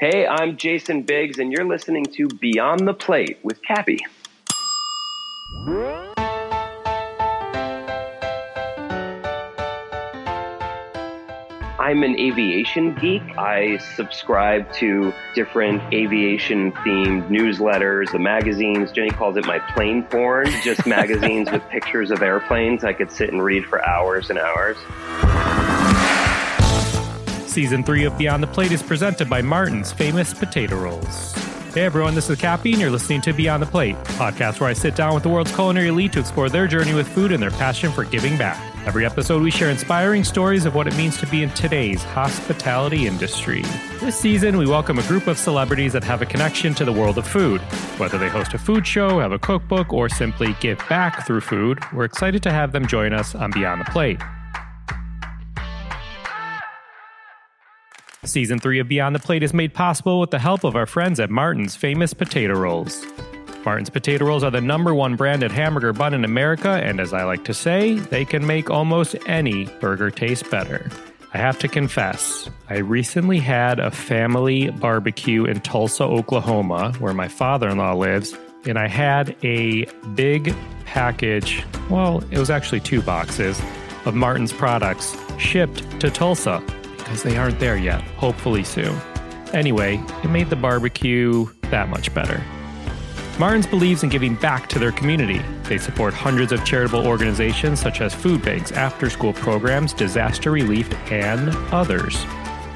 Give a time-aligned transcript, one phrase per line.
[0.00, 3.98] Hey, I'm Jason Biggs, and you're listening to Beyond the Plate with Cappy.
[11.80, 13.22] I'm an aviation geek.
[13.36, 18.92] I subscribe to different aviation themed newsletters, the magazines.
[18.92, 23.32] Jenny calls it my plane porn, just magazines with pictures of airplanes I could sit
[23.32, 24.76] and read for hours and hours.
[27.48, 31.32] Season 3 of Beyond the Plate is presented by Martin's Famous Potato Rolls.
[31.72, 34.74] Hey everyone, this is Cappy, and you're listening to Beyond the Plate, podcast where I
[34.74, 37.50] sit down with the world's culinary elite to explore their journey with food and their
[37.50, 38.62] passion for giving back.
[38.86, 43.06] Every episode, we share inspiring stories of what it means to be in today's hospitality
[43.06, 43.62] industry.
[43.98, 47.16] This season, we welcome a group of celebrities that have a connection to the world
[47.16, 47.62] of food.
[47.96, 51.80] Whether they host a food show, have a cookbook, or simply give back through food,
[51.94, 54.20] we're excited to have them join us on Beyond the Plate.
[58.28, 61.18] Season 3 of Beyond the Plate is made possible with the help of our friends
[61.18, 63.04] at Martin's Famous Potato Rolls.
[63.64, 67.24] Martin's Potato Rolls are the number one branded hamburger bun in America, and as I
[67.24, 70.90] like to say, they can make almost any burger taste better.
[71.34, 77.28] I have to confess, I recently had a family barbecue in Tulsa, Oklahoma, where my
[77.28, 78.34] father in law lives,
[78.66, 83.60] and I had a big package well, it was actually two boxes
[84.04, 86.62] of Martin's products shipped to Tulsa
[87.08, 88.94] because they aren't there yet, hopefully soon.
[89.54, 92.44] Anyway, it made the barbecue that much better.
[93.38, 95.40] Martin's believes in giving back to their community.
[95.62, 100.92] They support hundreds of charitable organizations such as food banks, after school programs, disaster relief,
[101.10, 102.26] and others.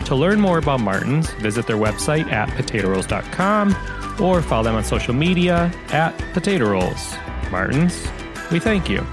[0.06, 3.76] To learn more about Martin's, visit their website at potatorolls.com
[4.18, 7.14] or follow them on social media at potato rolls.
[7.50, 8.06] Martin's,
[8.50, 9.04] we thank you.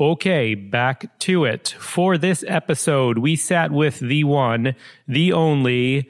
[0.00, 1.74] Okay, back to it.
[1.80, 4.76] For this episode, we sat with the one,
[5.08, 6.08] the only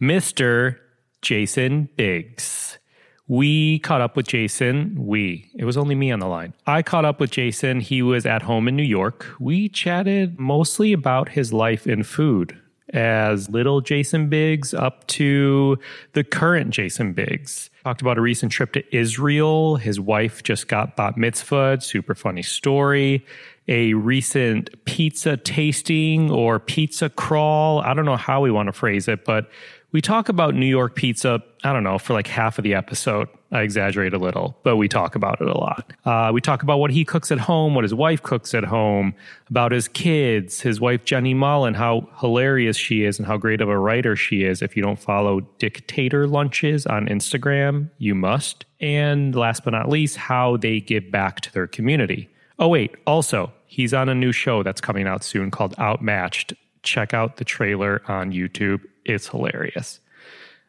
[0.00, 0.78] Mr.
[1.20, 2.78] Jason Biggs.
[3.26, 4.94] We caught up with Jason.
[4.98, 6.54] We, it was only me on the line.
[6.66, 7.80] I caught up with Jason.
[7.80, 9.26] He was at home in New York.
[9.38, 12.58] We chatted mostly about his life in food
[12.94, 15.78] as little Jason Biggs up to
[16.12, 17.70] the current Jason Biggs.
[17.84, 19.76] Talked about a recent trip to Israel.
[19.76, 21.80] His wife just got bat mitzvah.
[21.80, 23.24] Super funny story.
[23.66, 27.80] A recent pizza tasting or pizza crawl.
[27.80, 29.50] I don't know how we want to phrase it, but
[29.92, 33.28] we talk about New York pizza, I don't know, for like half of the episode.
[33.50, 35.92] I exaggerate a little, but we talk about it a lot.
[36.04, 39.14] Uh, we talk about what he cooks at home, what his wife cooks at home,
[39.48, 43.68] about his kids, his wife Jenny Mollen, how hilarious she is and how great of
[43.68, 44.60] a writer she is.
[44.60, 48.66] If you don't follow Dictator Lunches on Instagram, you must.
[48.80, 52.28] And last but not least, how they give back to their community.
[52.58, 56.52] Oh, wait, also, he's on a new show that's coming out soon called Outmatched.
[56.82, 60.00] Check out the trailer on YouTube it's hilarious.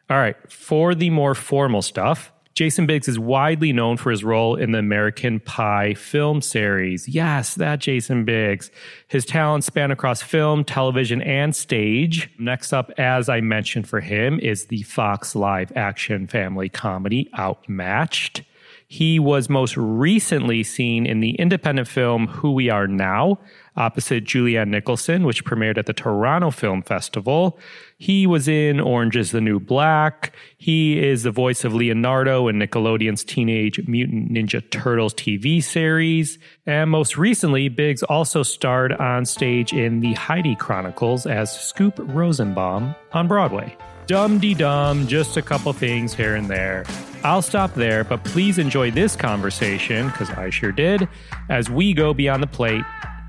[0.08, 4.54] All right, for the more formal stuff, Jason Biggs is widely known for his role
[4.54, 7.08] in the American Pie film series.
[7.08, 8.70] Yes, that Jason Biggs.
[9.08, 12.28] His talents span across film, television, and stage.
[12.38, 18.42] Next up, as I mentioned for him, is the Fox live action family comedy Outmatched.
[18.86, 23.38] He was most recently seen in the independent film Who We Are Now,
[23.76, 27.56] opposite Julianne Nicholson, which premiered at the Toronto Film Festival.
[28.02, 30.32] He was in Orange is the New Black.
[30.56, 36.38] He is the voice of Leonardo in Nickelodeon's Teenage Mutant Ninja Turtles TV series.
[36.64, 42.94] And most recently, Biggs also starred on stage in The Heidi Chronicles as Scoop Rosenbaum
[43.12, 43.76] on Broadway.
[44.06, 46.86] Dum de dum, just a couple things here and there.
[47.22, 51.06] I'll stop there, but please enjoy this conversation, because I sure did,
[51.50, 52.84] as we go beyond the plate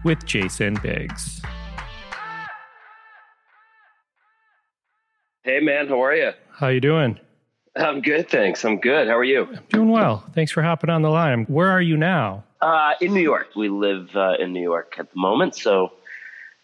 [0.06, 1.42] with Jason Biggs.
[5.44, 6.34] Hey man, how are you?
[6.52, 7.20] How you doing?
[7.76, 8.64] I'm good, thanks.
[8.64, 9.08] I'm good.
[9.08, 9.48] How are you?
[9.70, 10.24] Doing well.
[10.36, 11.46] Thanks for hopping on the line.
[11.46, 12.44] Where are you now?
[12.62, 13.48] Uh, in New York.
[13.56, 15.94] We live uh, in New York at the moment, so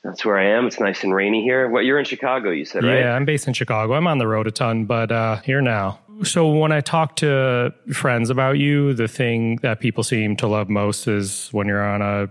[0.04, 0.68] that's where I am.
[0.68, 1.68] It's nice and rainy here.
[1.68, 3.00] What you're in Chicago, you said, right?
[3.00, 3.94] Yeah, I'm based in Chicago.
[3.94, 6.00] I'm on the road a ton, but uh, here now.
[6.22, 10.70] So when I talk to friends about you, the thing that people seem to love
[10.70, 12.30] most is when you're on a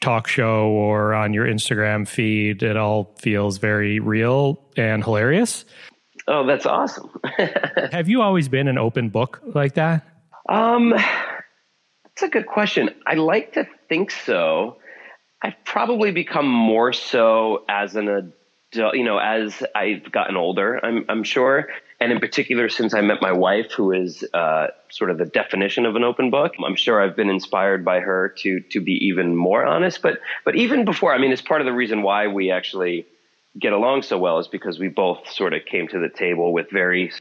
[0.00, 5.64] talk show or on your Instagram feed, it all feels very real and hilarious.
[6.26, 7.10] Oh, that's awesome.
[7.92, 10.06] Have you always been an open book like that?
[10.48, 12.90] Um, that's a good question.
[13.06, 14.78] I like to think so.
[15.42, 21.04] I've probably become more so as an adult, you know, as I've gotten older, I'm,
[21.08, 21.68] I'm sure
[22.00, 25.84] and in particular, since I met my wife, who is uh, sort of the definition
[25.84, 29.36] of an open book, I'm sure I've been inspired by her to to be even
[29.36, 30.00] more honest.
[30.00, 33.06] But but even before, I mean, it's part of the reason why we actually
[33.58, 36.70] get along so well is because we both sort of came to the table with
[36.70, 37.12] very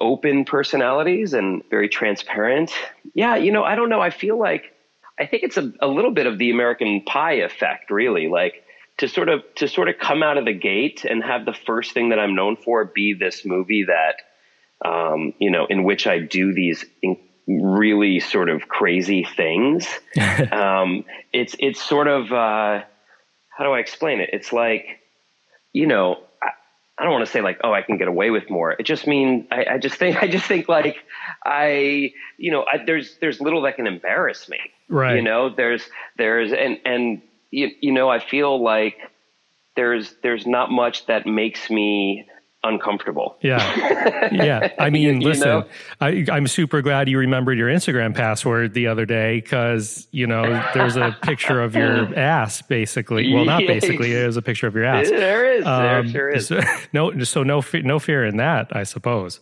[0.00, 2.72] open personalities and very transparent.
[3.14, 4.00] Yeah, you know, I don't know.
[4.00, 4.74] I feel like
[5.18, 8.28] I think it's a, a little bit of the American Pie effect, really.
[8.28, 8.64] Like
[8.98, 11.92] to sort of to sort of come out of the gate and have the first
[11.92, 14.16] thing that I'm known for be this movie that
[14.88, 17.16] um, you know in which I do these in,
[17.46, 19.86] really sort of crazy things.
[20.52, 22.82] um, it's it's sort of uh,
[23.50, 24.30] how do I explain it?
[24.32, 25.00] It's like
[25.72, 26.50] you know I,
[26.98, 28.72] I don't want to say like oh I can get away with more.
[28.72, 30.96] It just means I, I just think I just think like
[31.44, 34.58] I you know I, there's there's little that can embarrass me.
[34.88, 35.16] Right.
[35.16, 35.82] You know there's
[36.16, 37.22] there's and and
[37.56, 38.98] you, you know, I feel like
[39.76, 42.26] there's there's not much that makes me
[42.62, 43.36] uncomfortable.
[43.40, 43.62] Yeah.
[44.32, 44.72] Yeah.
[44.78, 45.68] I mean, you, listen, know?
[46.00, 50.42] I, I'm super glad you remembered your Instagram password the other day because, you know,
[50.74, 53.32] there's a picture of your ass basically.
[53.32, 55.08] Well, not basically, there's a picture of your ass.
[55.08, 55.64] There is.
[55.64, 56.48] Um, there sure is.
[56.48, 56.60] So,
[56.92, 59.40] no, so no, no fear in that, I suppose.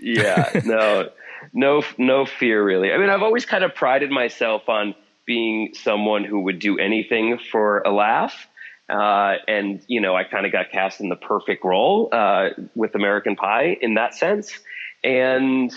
[0.00, 0.60] Yeah.
[0.64, 1.08] No,
[1.52, 2.92] no, no fear really.
[2.92, 4.94] I mean, I've always kind of prided myself on
[5.26, 8.46] being someone who would do anything for a laugh.
[8.88, 12.94] Uh, and you know, I kind of got cast in the perfect role uh, with
[12.94, 14.52] American Pie in that sense.
[15.02, 15.72] And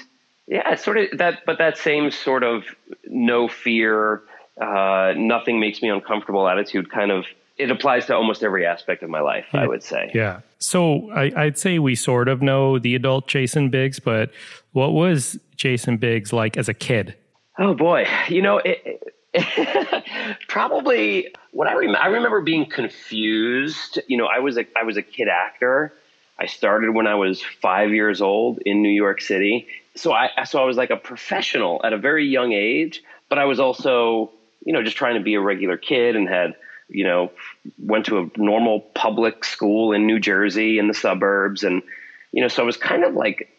[0.48, 2.64] yeah, sort of that, but that same sort of
[3.06, 4.22] no fear,
[4.62, 7.26] uh, nothing makes me uncomfortable attitude kind of
[7.60, 10.10] it applies to almost every aspect of my life, I would say.
[10.16, 10.40] Yeah.
[10.60, 14.32] So I, would say we sort of know the adult Jason Biggs, but
[14.72, 17.16] what was Jason Biggs like as a kid?
[17.60, 19.04] Oh boy, you know, it,
[20.48, 22.00] Probably what I remember.
[22.00, 24.00] I remember being confused.
[24.08, 25.94] You know, I was a I was a kid actor.
[26.38, 29.68] I started when I was five years old in New York City.
[29.96, 33.04] So I so I was like a professional at a very young age.
[33.30, 34.32] But I was also
[34.66, 36.56] you know just trying to be a regular kid and had
[36.88, 37.32] you know
[37.78, 41.84] went to a normal public school in New Jersey in the suburbs and
[42.32, 43.50] you know so I was kind of like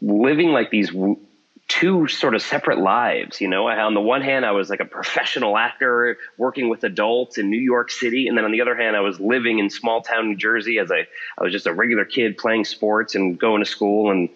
[0.00, 0.92] living like these
[1.68, 3.40] two sort of separate lives.
[3.40, 7.38] You know, on the one hand, I was like a professional actor working with adults
[7.38, 10.02] in New York City, and then on the other hand, I was living in small
[10.02, 11.06] town New Jersey as a
[11.38, 14.28] I was just a regular kid playing sports and going to school and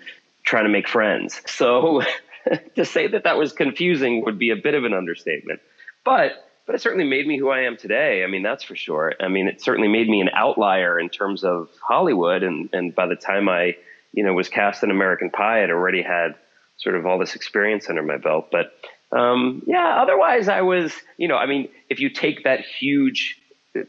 [0.42, 1.40] trying to make friends.
[1.46, 2.02] So
[2.76, 5.60] to say that that was confusing would be a bit of an understatement,
[6.04, 6.46] but.
[6.66, 8.22] But it certainly made me who I am today.
[8.22, 9.14] I mean, that's for sure.
[9.18, 12.44] I mean, it certainly made me an outlier in terms of Hollywood.
[12.44, 13.74] And, and by the time I,
[14.12, 16.36] you know, was cast in American Pie, I'd already had
[16.80, 18.48] sort of all this experience under my belt.
[18.50, 18.72] But
[19.16, 23.36] um, yeah, otherwise, I was, you know, I mean, if you take that huge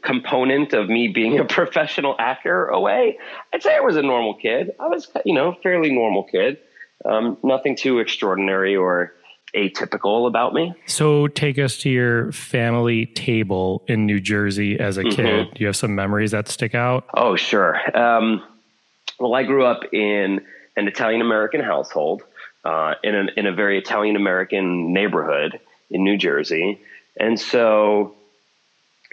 [0.03, 3.17] component of me being a professional actor away,
[3.53, 4.71] I'd say I was a normal kid.
[4.79, 6.57] I was, you know, fairly normal kid.
[7.03, 9.13] Um, nothing too extraordinary or
[9.55, 10.73] atypical about me.
[10.85, 15.15] So take us to your family table in New Jersey as a mm-hmm.
[15.15, 15.53] kid.
[15.53, 17.05] Do you have some memories that stick out?
[17.13, 17.75] Oh, sure.
[17.97, 18.43] Um,
[19.19, 20.41] well, I grew up in
[20.77, 22.23] an Italian American household
[22.63, 25.59] uh, in, an, in a very Italian American neighborhood
[25.89, 26.79] in New Jersey.
[27.19, 28.15] And so,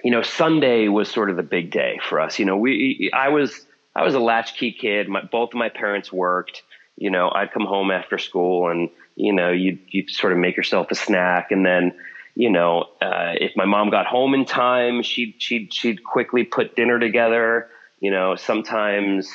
[0.04, 2.38] you know, Sunday was sort of the big day for us.
[2.38, 3.66] You know, we, I was,
[3.96, 5.08] I was a latchkey kid.
[5.08, 6.62] My, both of my parents worked.
[6.96, 10.56] You know, I'd come home after school and, you know, you you sort of make
[10.56, 11.94] yourself a snack and then,
[12.34, 16.76] you know, uh, if my mom got home in time, she'd, she'd, she'd quickly put
[16.76, 17.68] dinner together.
[18.00, 19.28] You know, sometimes,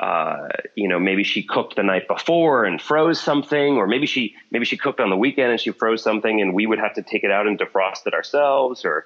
[0.00, 4.34] uh, you know, maybe she cooked the night before and froze something, or maybe she
[4.50, 7.02] maybe she cooked on the weekend and she froze something, and we would have to
[7.02, 9.04] take it out and defrost it ourselves, or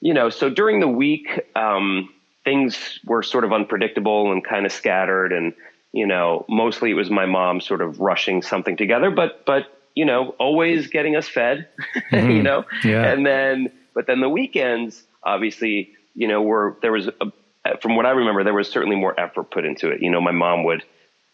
[0.00, 0.28] you know.
[0.28, 1.26] So during the week,
[1.56, 2.10] um,
[2.44, 5.54] things were sort of unpredictable and kind of scattered, and
[5.92, 9.64] you know, mostly it was my mom sort of rushing something together, but but
[9.94, 11.66] you know, always getting us fed,
[12.12, 12.30] mm-hmm.
[12.30, 13.10] you know, yeah.
[13.10, 17.32] and then but then the weekends, obviously, you know, were there was a
[17.80, 20.02] from what I remember, there was certainly more effort put into it.
[20.02, 20.82] You know, my mom would,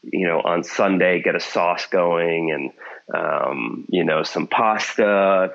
[0.03, 2.73] you know, on Sunday get a sauce going and,
[3.15, 5.53] um, you know, some pasta,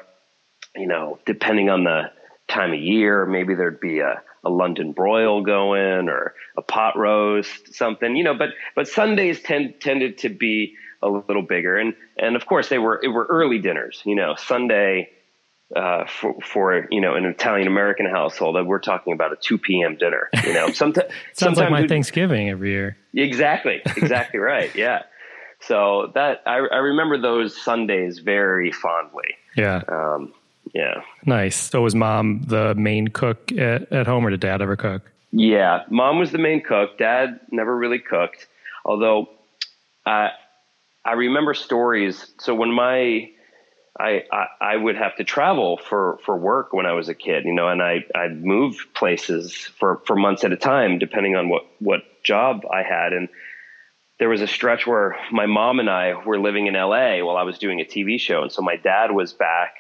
[0.75, 2.12] you know, depending on the
[2.48, 7.74] time of year, maybe there'd be a, a London broil going or a pot roast,
[7.74, 11.77] something, you know, but, but Sundays tend, tended to be a little bigger.
[11.77, 15.10] And, and of course they were, it were early dinners, you know, Sunday,
[15.75, 19.97] uh, for, for you know an Italian American household, we're talking about a two p.m.
[19.97, 20.29] dinner.
[20.43, 22.97] You know, sometimes sounds like my Thanksgiving every year.
[23.13, 24.74] Exactly, exactly right.
[24.75, 25.03] Yeah.
[25.59, 29.36] So that I, I remember those Sundays very fondly.
[29.55, 29.81] Yeah.
[29.88, 30.33] Um,
[30.74, 31.01] yeah.
[31.25, 31.55] Nice.
[31.55, 35.01] So was mom the main cook at, at home, or did dad ever cook?
[35.31, 36.97] Yeah, mom was the main cook.
[36.97, 38.47] Dad never really cooked,
[38.86, 39.27] although
[40.05, 40.29] uh,
[41.03, 42.33] I remember stories.
[42.39, 43.29] So when my
[43.99, 44.23] I,
[44.61, 47.67] I, would have to travel for, for work when I was a kid, you know,
[47.67, 52.01] and I, I'd move places for, for months at a time, depending on what, what
[52.23, 53.13] job I had.
[53.13, 53.29] And
[54.19, 57.43] there was a stretch where my mom and I were living in LA while I
[57.43, 58.43] was doing a TV show.
[58.43, 59.73] And so my dad was back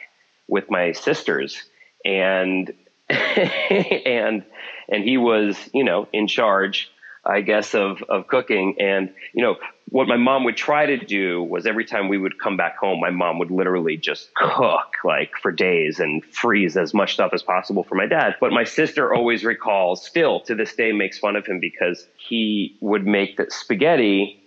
[0.47, 1.61] with my sisters
[2.03, 2.73] and,
[3.09, 4.43] and,
[4.89, 6.89] and he was, you know, in charge
[7.27, 8.77] I guess, of, of cooking.
[8.79, 9.55] And, you know,
[9.89, 12.99] what my mom would try to do was every time we would come back home,
[12.99, 17.41] my mom would literally just cook like for days and freeze as much stuff as
[17.41, 18.35] possible for my dad.
[18.41, 22.77] But my sister always recalls, still to this day, makes fun of him because he
[22.81, 24.43] would make the spaghetti,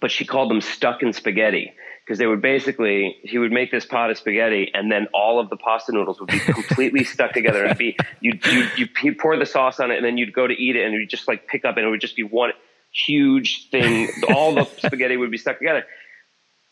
[0.00, 1.72] but she called them stuck in spaghetti
[2.04, 5.50] because they would basically he would make this pot of spaghetti and then all of
[5.50, 9.46] the pasta noodles would be completely stuck together and be you you you pour the
[9.46, 11.64] sauce on it and then you'd go to eat it and you'd just like pick
[11.64, 12.52] up and it would just be one
[13.06, 14.08] huge thing.
[14.28, 15.84] All the spaghetti would be stuck together.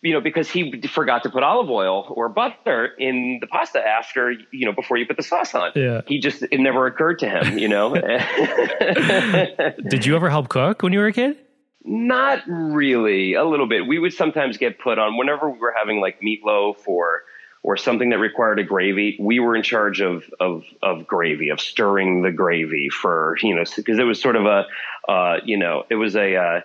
[0.02, 4.32] You know because he forgot to put olive oil or butter in the pasta after
[4.52, 5.70] you know before you put the sauce on.
[5.74, 6.02] Yeah.
[6.06, 7.94] He just it never occurred to him you know?
[9.88, 11.38] Did you ever help cook when you were a kid?
[11.84, 13.34] Not really.
[13.34, 13.86] A little bit.
[13.86, 17.22] We would sometimes get put on whenever we were having like meatloaf or
[17.64, 19.16] or something that required a gravy.
[19.18, 23.64] We were in charge of of of gravy, of stirring the gravy for you know
[23.74, 24.66] because it was sort of a
[25.10, 26.60] uh, you know it was a uh,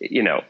[0.00, 0.42] you know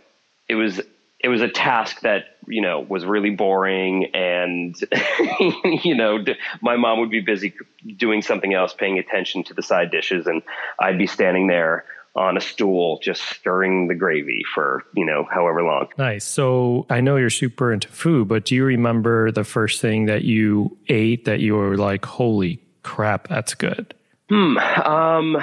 [0.49, 0.81] it was
[1.19, 4.77] it was a task that you know was really boring and
[5.85, 6.23] you know
[6.61, 7.55] my mom would be busy
[7.97, 10.43] doing something else paying attention to the side dishes and
[10.79, 11.85] i'd be standing there
[12.17, 15.89] on a stool just stirring the gravy for you know however long.
[15.97, 16.25] Nice.
[16.25, 20.25] So i know you're super into food but do you remember the first thing that
[20.25, 23.95] you ate that you were like holy crap that's good
[24.29, 24.59] hmm.
[24.59, 25.37] Um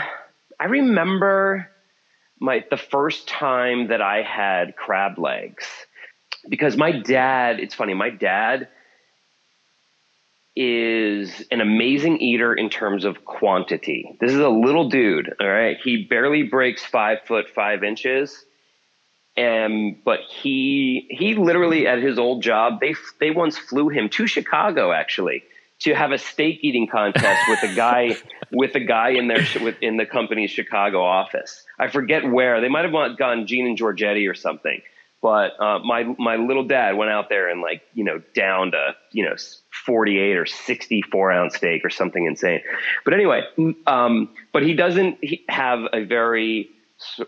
[0.59, 1.69] i remember
[2.39, 5.65] my the first time that i had crab legs.
[6.49, 8.67] Because my dad it's funny my dad
[10.59, 14.17] is an amazing eater in terms of quantity.
[14.19, 15.77] This is a little dude, all right?
[15.83, 18.43] He barely breaks five foot five inches.
[19.37, 24.25] And but he he literally at his old job they they once flew him to
[24.25, 25.43] Chicago actually
[25.81, 28.17] to have a steak eating contest with a guy
[28.51, 29.45] with a guy in their
[29.79, 31.63] in the company's Chicago office.
[31.77, 34.81] I forget where they might have gone Gene and Georgetti or something.
[35.21, 38.95] But uh, my my little dad went out there and like you know downed a
[39.11, 39.35] you know
[39.85, 42.61] 48 or 64 ounce steak or something insane.
[43.03, 43.41] But anyway,
[43.87, 45.17] um, but he doesn't
[45.49, 46.69] have a very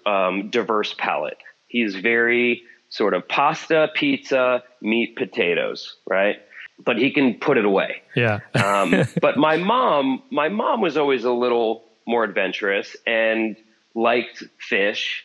[0.05, 1.37] um, diverse palate.
[1.67, 6.37] He's very sort of pasta, pizza, meat, potatoes, right?
[6.83, 8.01] But he can put it away.
[8.15, 8.39] Yeah.
[8.55, 13.55] um, but my mom, my mom was always a little more adventurous and
[13.95, 15.23] liked fish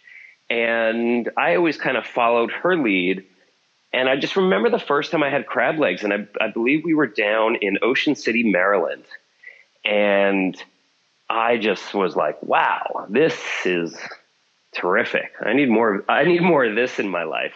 [0.50, 3.24] and I always kind of followed her lead.
[3.92, 6.82] And I just remember the first time I had crab legs, and I, I believe
[6.84, 9.04] we were down in Ocean City, Maryland.
[9.84, 10.56] And
[11.30, 13.96] I just was like, wow, this is
[14.74, 15.32] terrific.
[15.40, 17.54] I need more, I need more of this in my life.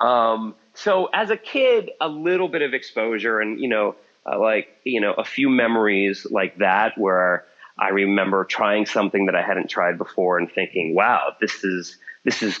[0.00, 3.96] Um, so as a kid, a little bit of exposure and, you know,
[4.30, 7.46] uh, like, you know, a few memories like that where
[7.78, 12.42] I remember trying something that I hadn't tried before and thinking, wow, this is, this
[12.42, 12.60] is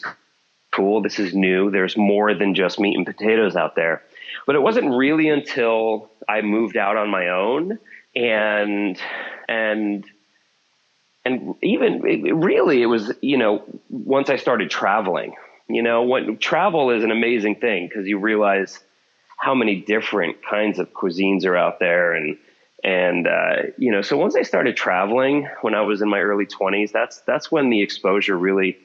[0.72, 1.02] cool.
[1.02, 1.70] This is new.
[1.70, 4.02] There's more than just meat and potatoes out there.
[4.46, 7.78] But it wasn't really until I moved out on my own
[8.14, 8.98] and,
[9.48, 10.04] and,
[11.24, 15.34] and even really it was, you know, once I started traveling,
[15.68, 18.78] you know, what travel is an amazing thing because you realize
[19.38, 22.38] how many different kinds of cuisines are out there and,
[22.82, 26.46] and uh, you know so once i started traveling when i was in my early
[26.46, 28.78] 20s that's that's when the exposure really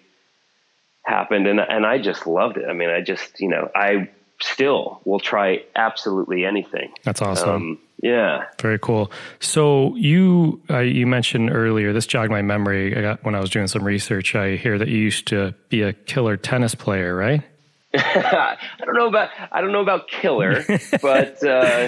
[1.05, 2.65] happened and and I just loved it.
[2.69, 4.09] I mean, I just, you know, I
[4.41, 6.91] still will try absolutely anything.
[7.03, 7.49] That's awesome.
[7.49, 8.45] Um, yeah.
[8.61, 9.11] Very cool.
[9.39, 12.95] So you uh, you mentioned earlier this jogged my memory.
[12.95, 14.35] I got when I was doing some research.
[14.35, 17.41] I hear that you used to be a killer tennis player, right?
[17.97, 20.63] I don't know about I don't know about killer,
[21.01, 21.87] but uh,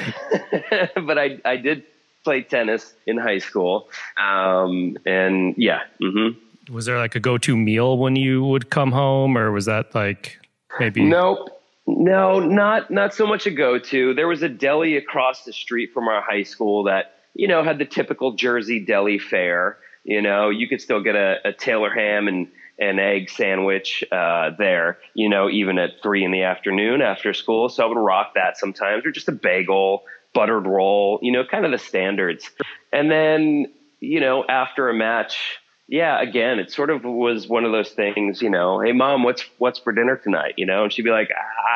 [0.96, 1.84] but I I did
[2.24, 5.82] play tennis in high school, um, and yeah.
[6.02, 6.40] Mm-hmm.
[6.70, 10.40] Was there like a go-to meal when you would come home, or was that like
[10.80, 11.04] maybe?
[11.04, 11.50] Nope.
[11.86, 14.14] No, not not so much a go-to.
[14.14, 17.80] There was a deli across the street from our high school that you know had
[17.80, 19.78] the typical Jersey deli fare.
[20.04, 22.48] You know, you could still get a, a Taylor ham and
[22.78, 24.98] an egg sandwich uh, there.
[25.14, 27.70] You know, even at three in the afternoon after school.
[27.70, 31.20] So I would rock that sometimes, or just a bagel, buttered roll.
[31.22, 32.50] You know, kind of the standards.
[32.92, 33.68] And then
[34.02, 35.58] you know after a match
[35.90, 39.46] yeah, again, it sort of was one of those things, you know, hey mom, what's
[39.58, 40.56] what's for dinner tonight?
[40.58, 41.30] You know, and she'd be like,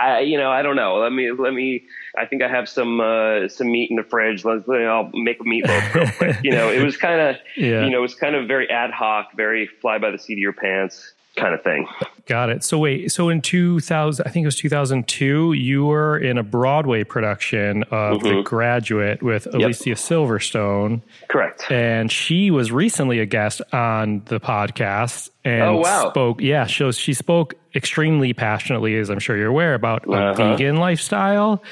[0.03, 0.97] I, you know, I don't know.
[0.97, 1.83] Let me let me.
[2.17, 4.43] I think I have some uh, some meat in the fridge.
[4.43, 6.37] Let's I'll make a meatloaf real quick.
[6.43, 7.85] you know, it was kind of yeah.
[7.85, 10.39] you know, it was kind of very ad hoc, very fly by the seat of
[10.39, 11.87] your pants kind of thing.
[12.25, 12.63] Got it.
[12.63, 17.03] So wait, so in 2000, I think it was 2002, you were in a Broadway
[17.03, 18.37] production of mm-hmm.
[18.37, 19.97] The Graduate with Alicia yep.
[19.97, 21.01] Silverstone.
[21.27, 21.69] Correct.
[21.71, 26.09] And she was recently a guest on the podcast and oh, wow.
[26.09, 30.33] spoke, yeah, she, she spoke extremely passionately, as I'm sure you're aware, about uh-huh.
[30.33, 31.63] vegan lifestyle.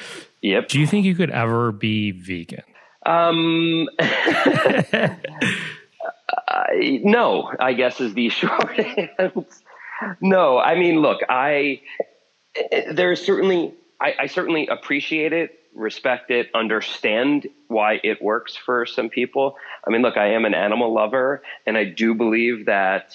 [0.42, 0.68] Yep.
[0.68, 2.64] Do you think you could ever be vegan?
[3.04, 3.88] Um,
[6.50, 6.64] Uh,
[7.04, 9.44] no, I guess is the short answer.
[10.20, 11.82] No, I mean, look, I
[12.92, 19.10] there's certainly I, I, certainly appreciate it, respect it, understand why it works for some
[19.10, 19.56] people.
[19.86, 23.14] I mean, look, I am an animal lover, and I do believe that,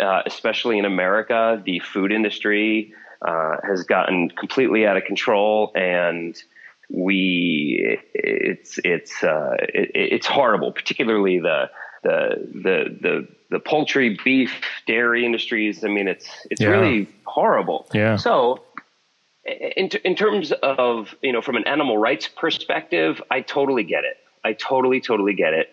[0.00, 6.40] uh, especially in America, the food industry uh, has gotten completely out of control, and
[6.88, 11.68] we it's it's uh, it, it's horrible, particularly the
[12.02, 14.52] the the the the poultry, beef,
[14.86, 15.84] dairy industries.
[15.84, 16.68] I mean, it's it's yeah.
[16.68, 17.86] really horrible.
[17.92, 18.16] Yeah.
[18.16, 18.62] So,
[19.44, 24.16] in in terms of you know from an animal rights perspective, I totally get it.
[24.44, 25.68] I totally totally get it.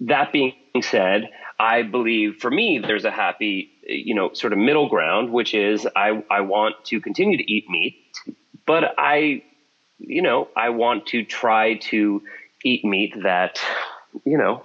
[0.00, 4.88] That being said, I believe for me there's a happy you know sort of middle
[4.88, 7.96] ground, which is I I want to continue to eat meat,
[8.66, 9.42] but I
[9.98, 12.22] you know I want to try to
[12.62, 13.60] eat meat that
[14.24, 14.62] you know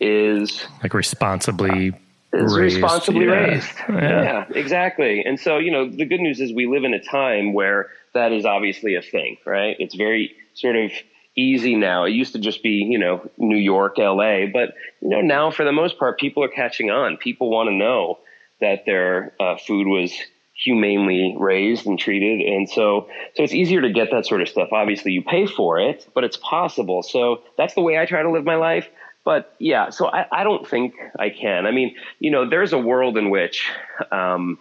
[0.00, 1.92] is like responsibly
[2.34, 2.76] uh, is raised.
[2.76, 3.32] responsibly yeah.
[3.32, 3.72] raised.
[3.88, 4.22] Yeah.
[4.22, 5.22] yeah, exactly.
[5.24, 8.32] And so, you know, the good news is we live in a time where that
[8.32, 9.76] is obviously a thing, right?
[9.78, 10.90] It's very sort of
[11.36, 12.04] easy now.
[12.04, 15.64] It used to just be, you know, New York, LA, but you know, now for
[15.64, 17.16] the most part, people are catching on.
[17.18, 18.18] People want to know
[18.60, 20.12] that their uh, food was
[20.54, 24.70] humanely raised and treated, and so so it's easier to get that sort of stuff.
[24.72, 27.02] Obviously, you pay for it, but it's possible.
[27.02, 28.88] So that's the way I try to live my life.
[29.26, 31.66] But yeah, so I, I don't think I can.
[31.66, 33.68] I mean, you know, there's a world in which,
[34.12, 34.56] um,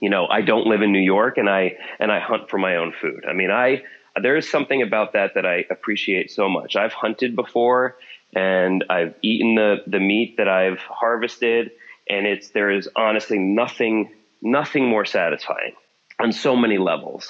[0.00, 2.76] you know, I don't live in New York and I and I hunt for my
[2.76, 3.26] own food.
[3.28, 3.82] I mean, I
[4.20, 6.76] there is something about that that I appreciate so much.
[6.76, 7.96] I've hunted before
[8.34, 11.70] and I've eaten the the meat that I've harvested,
[12.08, 15.74] and it's there is honestly nothing nothing more satisfying
[16.18, 17.28] on so many levels.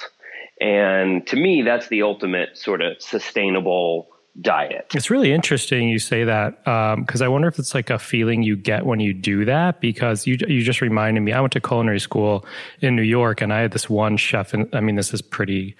[0.61, 4.07] And to me, that's the ultimate sort of sustainable
[4.41, 4.87] diet.
[4.93, 8.43] It's really interesting you say that because um, I wonder if it's like a feeling
[8.43, 9.81] you get when you do that.
[9.81, 12.45] Because you you just reminded me, I went to culinary school
[12.81, 14.53] in New York, and I had this one chef.
[14.53, 15.75] And I mean, this is pretty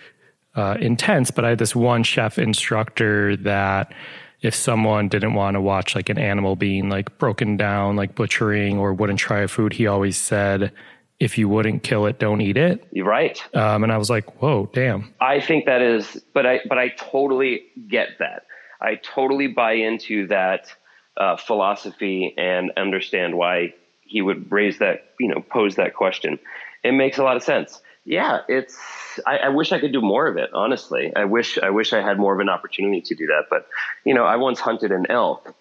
[0.56, 3.94] uh, intense, but I had this one chef instructor that
[4.42, 8.78] if someone didn't want to watch like an animal being like broken down, like butchering,
[8.78, 10.72] or wouldn't try a food, he always said,
[11.20, 12.88] if you wouldn't kill it, don't eat it.
[12.92, 13.42] You're right.
[13.56, 15.14] Um, and I was like, whoa, damn.
[15.20, 18.46] I think that is, but I, but I totally get that.
[18.82, 20.72] I totally buy into that
[21.18, 26.40] uh, philosophy and understand why he would raise that, you know, pose that question.
[26.84, 27.82] It makes a lot of sense.
[28.06, 28.80] Yeah, it's.
[29.28, 30.50] I, I, wish I could do more of it.
[30.54, 33.44] Honestly, I wish I wish I had more of an opportunity to do that.
[33.50, 33.68] But
[34.06, 35.54] you know, I once hunted an elk,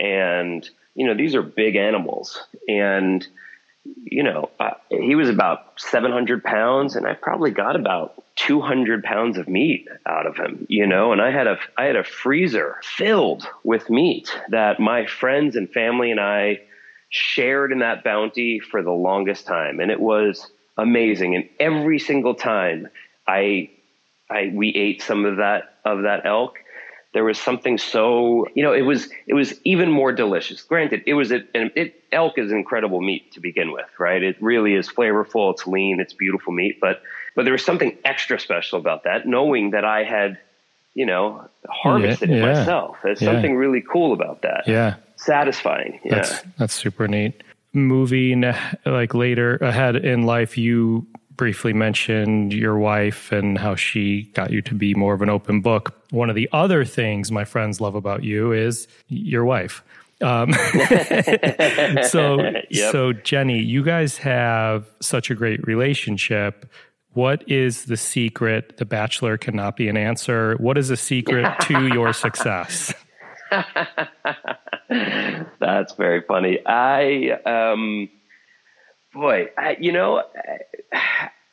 [0.00, 3.24] and you know, these are big animals, and
[3.84, 9.38] you know, uh, he was about 700 pounds, and I probably got about 200 pounds
[9.38, 12.76] of meat out of him, you know, and I had a, I had a freezer
[12.82, 16.60] filled with meat that my friends and family and I
[17.08, 19.80] shared in that bounty for the longest time.
[19.80, 21.34] And it was amazing.
[21.34, 22.88] And every single time
[23.28, 23.70] I,
[24.30, 26.58] I, we ate some of that, of that elk,
[27.12, 31.12] there was something so you know it was it was even more delicious granted it
[31.12, 34.22] was a, it elk is incredible meat to begin with right?
[34.22, 37.02] It really is flavorful it's lean it's beautiful meat but
[37.34, 40.38] but there was something extra special about that knowing that i had
[40.94, 42.96] you know harvested yeah, it myself.
[43.02, 43.32] There's yeah.
[43.32, 44.64] something really cool about that.
[44.66, 44.96] Yeah.
[45.16, 46.16] Satisfying yeah.
[46.16, 47.42] That's, that's super neat.
[47.72, 48.44] Moving
[48.84, 54.60] like later ahead in life you briefly mentioned your wife and how she got you
[54.62, 55.94] to be more of an open book.
[56.10, 59.82] One of the other things my friends love about you is your wife.
[60.22, 60.52] Um,
[62.04, 62.38] so,
[62.70, 62.92] yep.
[62.92, 66.70] so Jenny, you guys have such a great relationship.
[67.14, 68.78] What is the secret?
[68.78, 70.56] The Bachelor cannot be an answer.
[70.58, 72.94] What is the secret to your success?
[75.60, 76.60] That's very funny.
[76.64, 78.08] I, um,
[79.12, 80.22] boy, I, you know,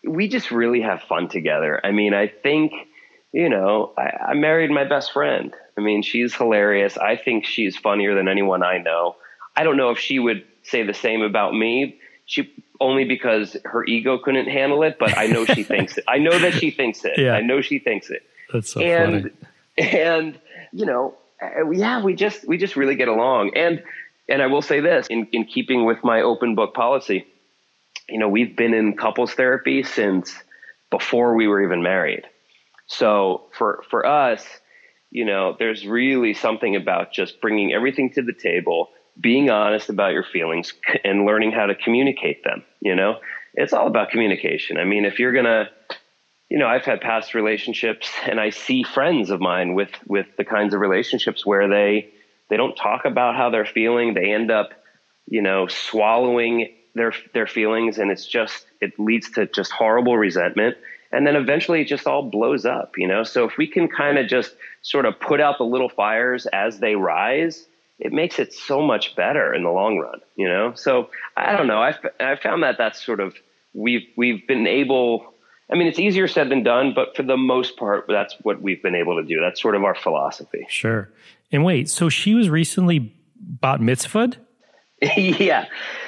[0.08, 1.82] we just really have fun together.
[1.84, 2.71] I mean, I think,
[3.34, 5.53] you know, I, I married my best friend.
[5.80, 6.98] I mean, she's hilarious.
[6.98, 9.15] I think she's funnier than anyone I know.
[9.56, 12.00] I don't know if she would say the same about me.
[12.26, 16.04] She only because her ego couldn't handle it, but I know she thinks it.
[16.06, 17.13] I know that she thinks it.
[17.18, 17.32] Yeah.
[17.32, 18.24] I know she thinks it.
[18.52, 19.32] That's so and
[19.78, 19.89] funny.
[19.89, 20.39] and
[20.74, 23.52] you know, uh, yeah, we just we just really get along.
[23.56, 23.82] And
[24.28, 27.26] and I will say this in in keeping with my open book policy,
[28.10, 30.36] you know, we've been in couples therapy since
[30.89, 32.26] before we were even married.
[32.88, 34.46] So for for us,
[35.12, 40.13] you know, there's really something about just bringing everything to the table, being honest about
[40.13, 42.63] your feelings, and learning how to communicate them.
[42.80, 43.19] You know,
[43.54, 44.78] it's all about communication.
[44.78, 45.69] I mean, if you're gonna,
[46.50, 50.45] you know, I've had past relationships, and I see friends of mine with with the
[50.45, 52.10] kinds of relationships where they
[52.50, 54.13] they don't talk about how they're feeling.
[54.13, 54.69] They end up,
[55.28, 60.78] you know, swallowing their their feelings, and it's just it leads to just horrible resentment
[61.12, 64.17] and then eventually it just all blows up you know so if we can kind
[64.17, 67.65] of just sort of put out the little fires as they rise
[68.00, 71.67] it makes it so much better in the long run you know so i don't
[71.67, 73.36] know i i found that that's sort of
[73.74, 75.34] we've we've been able
[75.72, 78.82] i mean it's easier said than done but for the most part that's what we've
[78.82, 81.10] been able to do that's sort of our philosophy Sure.
[81.52, 84.36] And wait, so she was recently bat mitzvahed?
[85.17, 85.65] yeah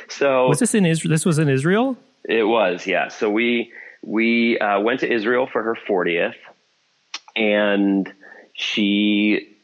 [0.08, 1.10] so Was this in Israel?
[1.10, 1.98] This was in Israel?
[2.26, 3.08] It was, yeah.
[3.08, 6.36] So we we uh, went to Israel for her 40th,
[7.36, 8.12] and
[8.54, 9.56] she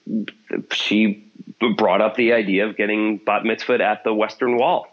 [0.71, 1.31] she
[1.77, 4.87] brought up the idea of getting bat mitzvah at the Western Wall.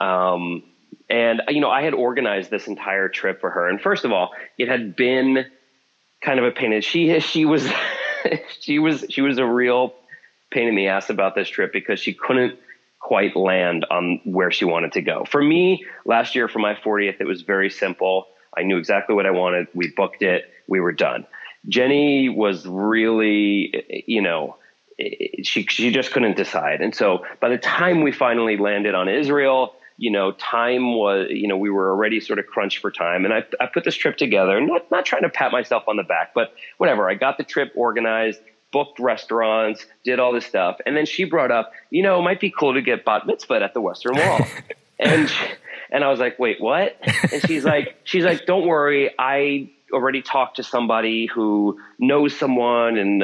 [0.00, 0.62] Um,
[1.08, 3.68] and you know, I had organized this entire trip for her.
[3.68, 5.46] And first of all, it had been
[6.22, 6.72] kind of a pain.
[6.72, 7.68] in- She she was
[8.60, 9.94] she was she was a real
[10.50, 12.58] pain in the ass about this trip because she couldn't
[13.00, 15.24] quite land on where she wanted to go.
[15.24, 18.26] For me, last year for my 40th, it was very simple.
[18.56, 19.68] I knew exactly what I wanted.
[19.74, 20.44] We booked it.
[20.66, 21.26] We were done.
[21.68, 24.56] Jenny was really, you know,
[25.42, 26.80] she she just couldn't decide.
[26.80, 31.48] And so by the time we finally landed on Israel, you know, time was, you
[31.48, 33.24] know, we were already sort of crunched for time.
[33.24, 36.02] And I, I put this trip together, not, not trying to pat myself on the
[36.02, 37.08] back, but whatever.
[37.08, 38.40] I got the trip organized,
[38.72, 40.78] booked restaurants, did all this stuff.
[40.86, 43.62] And then she brought up, you know, it might be cool to get bat mitzvah
[43.62, 44.46] at the Western Wall.
[44.98, 45.30] and,
[45.92, 46.96] and I was like, wait, what?
[47.30, 49.10] And she's like, she's like, don't worry.
[49.18, 53.22] I already talked to somebody who knows someone and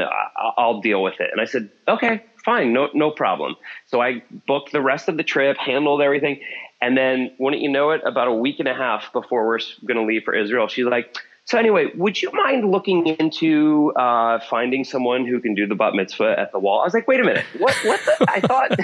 [0.56, 1.30] I'll deal with it.
[1.32, 2.74] And I said, okay, fine.
[2.74, 3.56] No, no problem.
[3.86, 6.40] So I booked the rest of the trip, handled everything.
[6.80, 9.96] And then wouldn't you know it, about a week and a half before we're going
[9.98, 11.16] to leave for Israel, she's like,
[11.48, 15.94] so anyway, would you mind looking into uh, finding someone who can do the bat
[15.94, 16.82] mitzvah at the wall?
[16.82, 17.74] I was like, wait a minute, what?
[17.84, 18.00] What?
[18.04, 18.26] The?
[18.28, 18.78] I thought.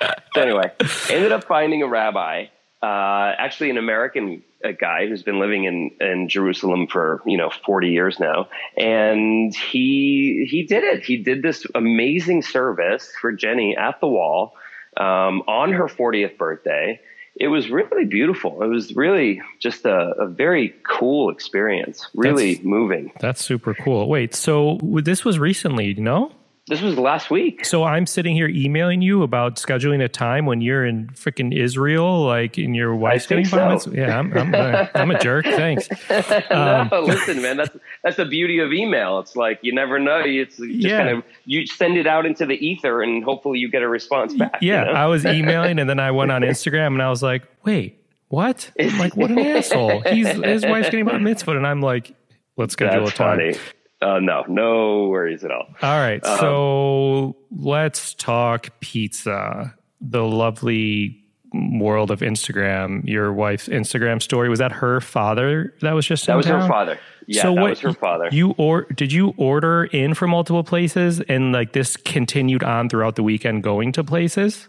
[0.34, 0.72] so anyway,
[1.10, 2.46] ended up finding a rabbi,
[2.82, 7.50] uh, actually an American uh guy who's been living in in Jerusalem for you know
[7.64, 11.04] forty years now, and he he did it.
[11.04, 14.54] He did this amazing service for Jenny at the wall
[14.96, 17.00] um, on her fortieth birthday
[17.40, 18.62] it was really beautiful.
[18.62, 23.12] It was really just a, a very cool experience, really That's- moving.
[23.20, 24.08] That's super cool.
[24.08, 26.32] Wait, so this was recently, no?
[26.68, 27.64] This was last week.
[27.64, 32.24] So I'm sitting here emailing you about scheduling a time when you're in freaking Israel,
[32.24, 33.78] like in your wife's getting so.
[33.92, 35.44] Yeah, I'm, I'm, a- I'm a jerk.
[35.46, 35.88] Thanks.
[36.50, 37.70] Um, no, listen, man, that's
[38.02, 39.18] that's the beauty of email.
[39.20, 40.20] It's like you never know.
[40.24, 40.98] It's you just Yeah.
[41.04, 44.34] kind of you send it out into the ether, and hopefully you get a response
[44.34, 44.58] back.
[44.60, 44.92] you Yeah, know?
[44.92, 48.70] I was emailing and then I went on Instagram and I was like, wait, what?
[48.78, 50.00] I'm like, what an asshole.
[50.02, 52.14] He's his wife's getting bar mitzvah, and I'm like,
[52.56, 53.38] let's schedule that's a time.
[53.38, 53.56] funny.
[54.00, 55.66] Uh, no, no worries at all.
[55.82, 56.36] All right, Uh-huh.
[56.38, 59.74] so let's talk pizza.
[60.00, 61.16] The lovely
[61.52, 63.02] world of Instagram.
[63.08, 66.66] Your wife's Instagram story was that her father that was just in That was her
[66.68, 66.98] father.
[67.26, 68.28] Yeah, so that what was her father.
[68.30, 73.16] You or did you order in from multiple places and like this continued on throughout
[73.16, 74.68] the weekend going to places?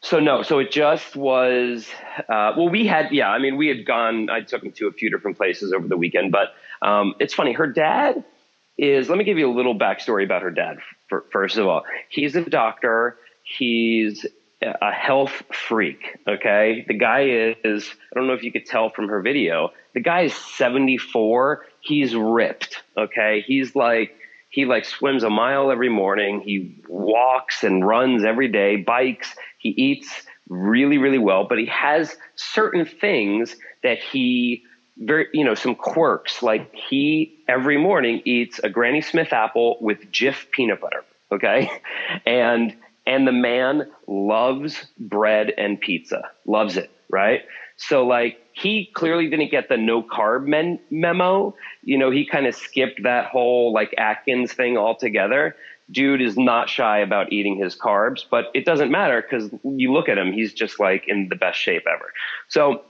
[0.00, 1.88] So no, so it just was.
[2.28, 3.30] Uh, well, we had, yeah.
[3.30, 4.30] I mean, we had gone.
[4.30, 6.48] I took him to a few different places over the weekend, but
[6.82, 7.52] um, it's funny.
[7.52, 8.24] Her dad
[8.82, 9.08] is.
[9.08, 10.78] Let me give you a little backstory about her dad.
[11.08, 13.16] For, first of all, he's a doctor.
[13.42, 14.26] He's
[14.60, 16.18] a health freak.
[16.28, 17.90] Okay, the guy is.
[18.12, 19.70] I don't know if you could tell from her video.
[19.94, 21.64] The guy is seventy four.
[21.80, 22.82] He's ripped.
[22.96, 24.14] Okay, he's like
[24.50, 26.42] he like swims a mile every morning.
[26.44, 29.34] He walks and runs every day, bikes.
[29.58, 30.08] He eats
[30.48, 34.64] really, really well, but he has certain things that he
[34.98, 36.42] very, you know, some quirks.
[36.42, 41.04] Like he every morning eats a Granny Smith apple with Jif peanut butter.
[41.30, 41.70] Okay.
[42.26, 42.76] And,
[43.06, 46.90] and the man loves bread and pizza, loves it.
[47.10, 47.42] Right.
[47.76, 51.54] So like he clearly didn't get the no carb men- memo.
[51.82, 55.56] You know, he kind of skipped that whole like Atkins thing altogether.
[55.90, 60.08] dude is not shy about eating his carbs, but it doesn't matter because you look
[60.08, 62.12] at him, he's just like in the best shape ever.
[62.48, 62.82] So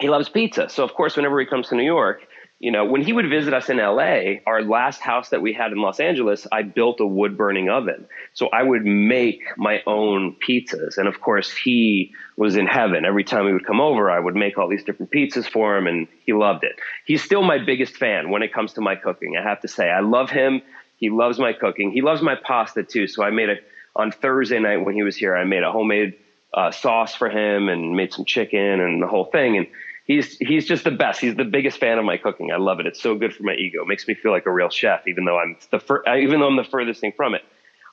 [0.00, 0.68] he loves pizza.
[0.68, 2.22] So of course, whenever he comes to New York,
[2.60, 5.72] you know, when he would visit us in LA, our last house that we had
[5.72, 8.06] in Los Angeles, I built a wood burning oven.
[8.34, 10.98] So I would make my own pizzas.
[10.98, 13.06] And of course, he was in heaven.
[13.06, 15.86] Every time he would come over, I would make all these different pizzas for him
[15.86, 16.72] and he loved it.
[17.06, 19.38] He's still my biggest fan when it comes to my cooking.
[19.38, 20.60] I have to say, I love him.
[20.98, 21.92] He loves my cooking.
[21.92, 23.06] He loves my pasta too.
[23.06, 23.56] So I made a,
[23.96, 26.14] on Thursday night when he was here, I made a homemade
[26.52, 29.56] uh, sauce for him and made some chicken and the whole thing.
[29.56, 29.66] And
[30.10, 31.20] he's he's just the best.
[31.20, 32.50] He's the biggest fan of my cooking.
[32.52, 32.86] I love it.
[32.86, 33.82] It's so good for my ego.
[33.82, 36.40] It makes me feel like a real chef, even though I'm the fir- uh, even
[36.40, 37.42] though I'm the furthest thing from it.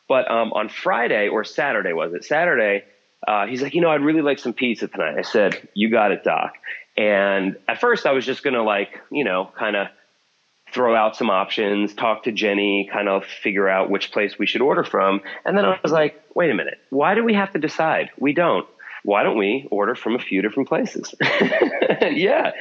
[0.10, 2.24] But um, on Friday or Saturday was it?
[2.24, 2.86] Saturday,
[3.28, 5.16] uh, he's like, you know, I'd really like some pizza tonight.
[5.18, 6.54] I said, you got it, Doc.
[6.96, 9.88] And at first, I was just gonna like, you know, kind of
[10.74, 14.62] throw out some options, talk to Jenny, kind of figure out which place we should
[14.62, 15.22] order from.
[15.46, 18.10] And then I was like, wait a minute, why do we have to decide?
[18.18, 18.68] We don't
[19.08, 21.16] why don't we order from a few different places?
[22.02, 22.52] yeah.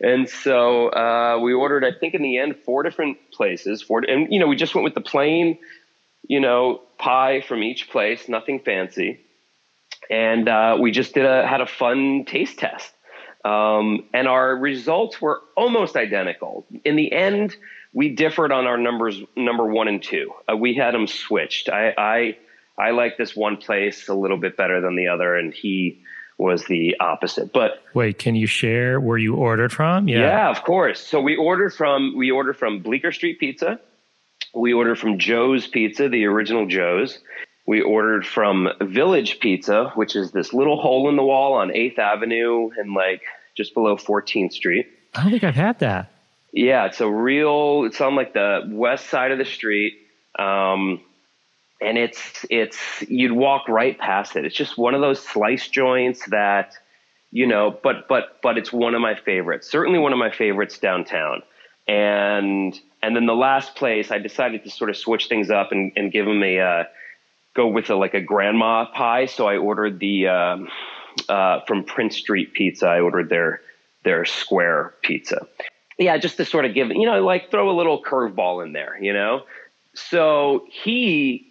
[0.00, 3.82] And so uh, we ordered, I think in the end, four different places.
[3.82, 5.58] Four, and, you know, we just went with the plain,
[6.22, 9.18] you know, pie from each place, nothing fancy.
[10.08, 12.92] And uh, we just did a, had a fun taste test.
[13.44, 16.64] Um, and our results were almost identical.
[16.84, 17.56] In the end,
[17.92, 20.30] we differed on our numbers, number one and two.
[20.48, 21.68] Uh, we had them switched.
[21.68, 22.38] I, I
[22.78, 26.02] I like this one place a little bit better than the other, and he
[26.38, 27.52] was the opposite.
[27.52, 30.08] But wait, can you share where you ordered from?
[30.08, 31.04] Yeah, yeah of course.
[31.04, 33.80] So we ordered from we ordered from Bleecker Street Pizza.
[34.54, 37.18] We ordered from Joe's Pizza, the original Joe's.
[37.66, 41.98] We ordered from Village Pizza, which is this little hole in the wall on 8th
[41.98, 43.20] Avenue and like
[43.54, 44.86] just below 14th Street.
[45.14, 46.10] I don't think I've had that.
[46.50, 49.98] Yeah, it's a real, it's on like the west side of the street.
[50.38, 51.02] Um,
[51.80, 54.44] and it's it's you'd walk right past it.
[54.44, 56.74] It's just one of those slice joints that
[57.30, 59.70] you know, but but but it's one of my favorites.
[59.70, 61.42] Certainly one of my favorites downtown.
[61.86, 65.92] And and then the last place, I decided to sort of switch things up and,
[65.96, 66.84] and give them a uh,
[67.54, 69.26] go with a, like a grandma pie.
[69.26, 70.68] So I ordered the um,
[71.28, 72.86] uh, from Prince Street Pizza.
[72.86, 73.60] I ordered their
[74.04, 75.46] their square pizza.
[75.98, 78.98] Yeah, just to sort of give you know like throw a little curveball in there,
[79.00, 79.42] you know.
[79.94, 81.47] So he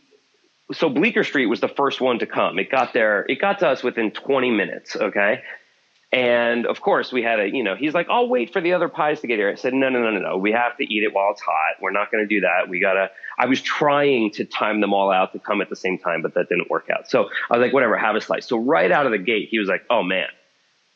[0.74, 2.60] so Bleecker Street was the first one to come.
[2.60, 4.96] It got there, it got to us within 20 minutes.
[4.96, 5.42] Okay.
[6.12, 8.88] And of course we had a, you know, he's like, I'll wait for the other
[8.88, 9.50] pies to get here.
[9.50, 10.38] I said, no, no, no, no, no.
[10.38, 11.82] We have to eat it while it's hot.
[11.82, 12.70] We're not going to do that.
[12.70, 15.98] We gotta, I was trying to time them all out to come at the same
[15.98, 17.10] time, but that didn't work out.
[17.10, 18.48] So I was like, whatever, have a slice.
[18.48, 20.28] So right out of the gate, he was like, oh man,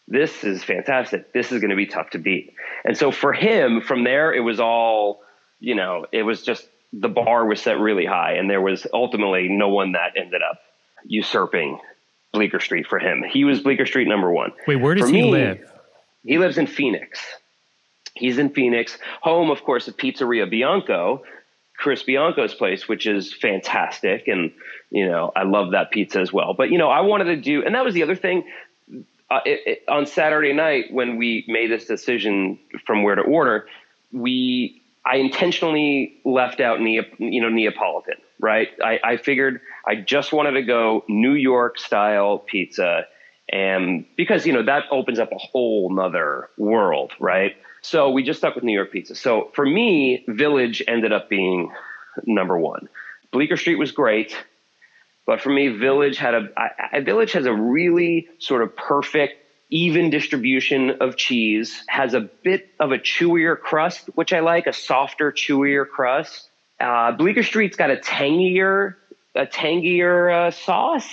[0.07, 1.33] this is fantastic.
[1.33, 2.53] This is going to be tough to beat.
[2.85, 5.21] And so for him, from there, it was all,
[5.59, 9.47] you know, it was just the bar was set really high, and there was ultimately
[9.49, 10.59] no one that ended up
[11.05, 11.79] usurping
[12.33, 13.23] Bleecker Street for him.
[13.29, 14.51] He was Bleecker Street number one.
[14.67, 15.71] Wait, where does for he me, live?
[16.23, 17.19] He lives in Phoenix.
[18.13, 21.23] He's in Phoenix, home, of course, of Pizzeria Bianco,
[21.77, 24.27] Chris Bianco's place, which is fantastic.
[24.27, 24.51] And,
[24.89, 26.53] you know, I love that pizza as well.
[26.53, 28.43] But, you know, I wanted to do, and that was the other thing.
[29.29, 33.65] Uh, it, it, on Saturday night, when we made this decision from where to order,
[34.11, 38.69] we I intentionally left out Neap- you know Neapolitan, right?
[38.83, 43.07] I, I figured I just wanted to go New York style pizza,
[43.49, 47.55] and because you know that opens up a whole nother world, right?
[47.81, 49.15] So we just stuck with New York pizza.
[49.15, 51.71] So for me, Village ended up being
[52.25, 52.87] number one.
[53.31, 54.37] Bleecker Street was great,
[55.25, 59.40] but for me, Village had a I, Village has a really sort of perfect
[59.71, 64.73] even distribution of cheese, has a bit of a chewier crust, which I like, a
[64.73, 66.49] softer, chewier crust.
[66.79, 68.97] Uh, Bleecker Street's got a tangier,
[69.33, 71.09] a tangier uh, sauce,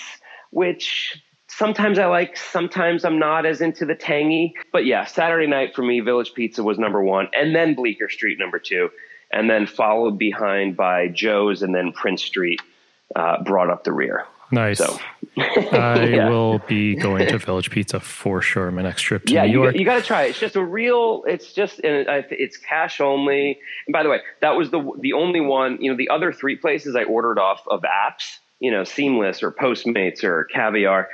[0.51, 4.55] which sometimes I like, sometimes I'm not as into the tangy.
[4.73, 8.39] But yeah, Saturday night for me, Village Pizza was number one, and then Bleecker Street
[8.41, 8.91] number two,
[9.31, 12.61] and then followed behind by Joe's, and then Prince Street
[13.15, 14.25] uh, brought up the rear.
[14.51, 14.79] Nice.
[14.79, 14.99] So.
[15.37, 16.29] I yeah.
[16.29, 18.71] will be going to Village Pizza for sure.
[18.71, 19.75] My next trip to yeah, New York.
[19.75, 20.31] You, you got to try it.
[20.31, 21.25] It's just a real.
[21.27, 23.59] It's just and it's cash only.
[23.87, 25.79] And by the way, that was the the only one.
[25.81, 28.39] You know, the other three places I ordered off of apps.
[28.59, 31.09] You know, Seamless or Postmates or Caviar.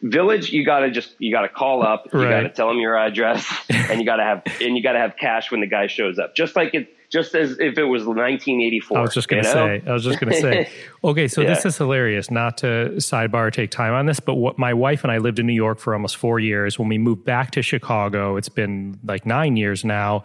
[0.00, 2.30] Village, you gotta just you gotta call up, you right.
[2.30, 5.60] gotta tell them your address, and you gotta have and you gotta have cash when
[5.60, 6.36] the guy shows up.
[6.36, 8.98] Just like it, just as if it was 1984.
[8.98, 9.82] I was just going to say.
[9.86, 10.70] I was just going to say.
[11.04, 11.54] Okay, so yeah.
[11.54, 12.28] this is hilarious.
[12.28, 15.46] Not to sidebar take time on this, but what my wife and I lived in
[15.46, 16.76] New York for almost four years.
[16.76, 20.24] When we moved back to Chicago, it's been like nine years now.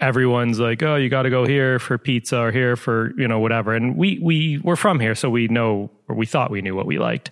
[0.00, 3.38] everyone's like, "Oh, you got to go here for pizza or here for you know
[3.38, 6.74] whatever." And we we we're from here, so we know or we thought we knew
[6.74, 7.30] what we liked.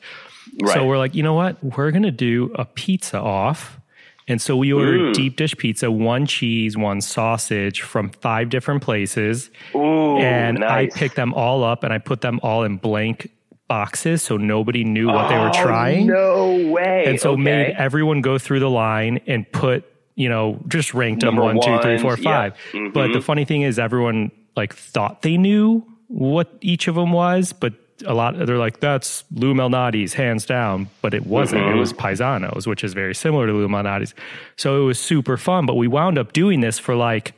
[0.63, 0.75] Right.
[0.75, 1.63] So we're like, you know what?
[1.63, 3.79] We're gonna do a pizza off.
[4.27, 5.13] And so we ordered Mm.
[5.15, 9.51] deep dish pizza, one cheese, one sausage from five different places.
[9.75, 13.31] Ooh, and I picked them all up and I put them all in blank
[13.69, 16.07] boxes so nobody knew what they were Oh, trying.
[16.07, 17.05] No way.
[17.07, 17.43] and so okay.
[17.43, 19.85] made everyone go through the line and put
[20.17, 22.51] you know just ranked them Number one two three four ones, yeah.
[22.51, 27.11] five but the funny thing is everyone like thought they knew what each of them
[27.13, 27.73] was but
[28.07, 31.79] a lot they're like that's Lou Malnati's hands down but it wasn't it mm-hmm.
[31.79, 34.15] was paisanos which is very similar to Lou Malnati's
[34.57, 37.35] so it was super fun but we wound up doing this for like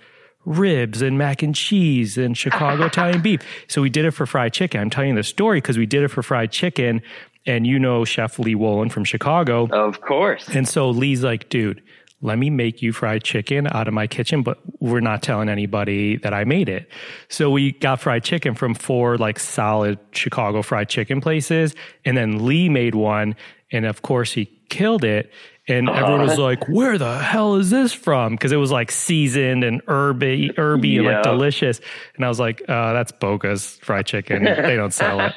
[0.46, 3.42] ribs and mac and cheese and Chicago Italian beef.
[3.68, 4.80] So we did it for fried chicken.
[4.80, 7.02] I'm telling you the story because we did it for fried chicken.
[7.48, 9.68] And you know Chef Lee Wolen from Chicago.
[9.68, 10.48] Of course.
[10.48, 11.80] And so Lee's like, dude,
[12.22, 16.16] let me make you fried chicken out of my kitchen, but we're not telling anybody
[16.16, 16.90] that I made it.
[17.28, 21.74] So we got fried chicken from four like solid Chicago fried chicken places.
[22.04, 23.36] And then Lee made one.
[23.70, 25.30] And of course he killed it.
[25.68, 28.34] And everyone was like, where the hell is this from?
[28.34, 31.80] Because it was like seasoned and herby, herby and like delicious.
[32.14, 34.44] And I was like, uh, that's Boka's fried chicken.
[34.44, 35.32] they don't sell it.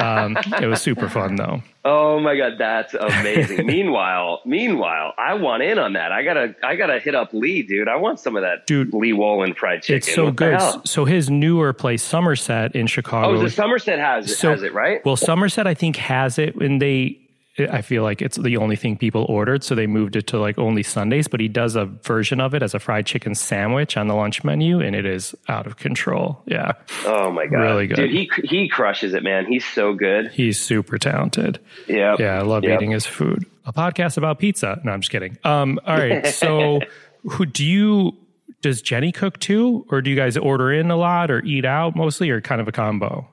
[0.00, 1.62] Um, it was super fun though.
[1.84, 3.64] Oh my god, that's amazing.
[3.66, 6.10] meanwhile, meanwhile, I want in on that.
[6.12, 7.88] I gotta, I gotta hit up Lee, dude.
[7.88, 9.96] I want some of that, Dude, Lee Wolen fried chicken.
[9.98, 10.60] It's so What good.
[10.86, 13.38] So his newer place, Somerset in Chicago.
[13.38, 15.02] Oh, the Somerset has it, so- has it right?
[15.06, 17.20] Well, Somerset, I think, has it, and they.
[17.60, 20.58] I feel like it's the only thing people ordered, so they moved it to like
[20.58, 21.28] only Sundays.
[21.28, 24.44] But he does a version of it as a fried chicken sandwich on the lunch
[24.44, 26.42] menu, and it is out of control.
[26.46, 26.72] Yeah,
[27.06, 27.96] oh my god, really good.
[27.96, 28.10] dude.
[28.10, 29.46] He he crushes it, man.
[29.46, 30.30] He's so good.
[30.32, 31.58] he's super talented.
[31.88, 32.74] Yeah, Yeah, I love Yep.
[32.78, 33.44] eating his food.
[33.66, 34.80] A podcast about pizza.
[34.84, 35.36] No, I'm just kidding.
[35.44, 36.80] Um, all right, so
[37.22, 38.12] who do you?
[38.60, 41.94] Does Jenny cook too, or do you guys order in a lot, or eat out
[41.94, 43.28] mostly, or kind of a combo?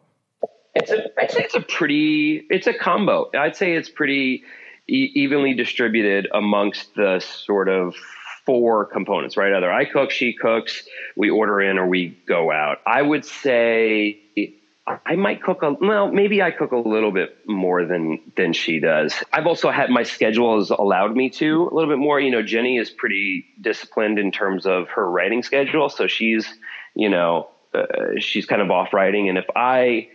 [0.75, 3.29] It's a, I'd say it's a pretty, it's a combo.
[3.33, 4.43] I'd say it's pretty
[4.87, 7.95] e- evenly distributed amongst the sort of
[8.45, 9.53] four components, right?
[9.53, 10.83] Either I cook, she cooks,
[11.15, 12.77] we order in, or we go out.
[12.85, 14.21] I would say
[14.87, 18.79] I might cook a well, maybe I cook a little bit more than than she
[18.79, 19.15] does.
[19.33, 22.19] I've also had my schedule has allowed me to a little bit more.
[22.19, 26.47] You know, Jenny is pretty disciplined in terms of her writing schedule, so she's
[26.93, 30.09] you know uh, she's kind of off writing, and if I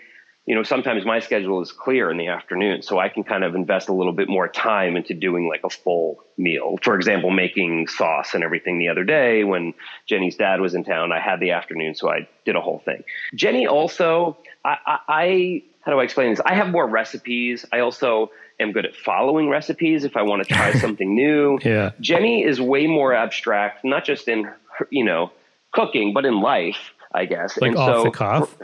[0.50, 3.54] you know, sometimes my schedule is clear in the afternoon, so I can kind of
[3.54, 6.76] invest a little bit more time into doing like a full meal.
[6.82, 9.74] For example, making sauce and everything the other day when
[10.06, 13.04] Jenny's dad was in town, I had the afternoon, so I did a whole thing.
[13.32, 16.40] Jenny also, I, I, I how do I explain this?
[16.44, 17.64] I have more recipes.
[17.72, 21.60] I also am good at following recipes if I want to try something new.
[21.64, 21.92] Yeah.
[22.00, 25.30] Jenny is way more abstract, not just in her, you know
[25.72, 27.56] cooking, but in life, I guess.
[27.60, 28.56] Like and off so the cuff.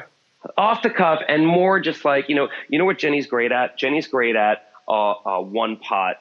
[0.57, 3.77] Off the cuff and more just like you know you know what jenny's great at?
[3.79, 6.17] Jenny's great at uh, a one pot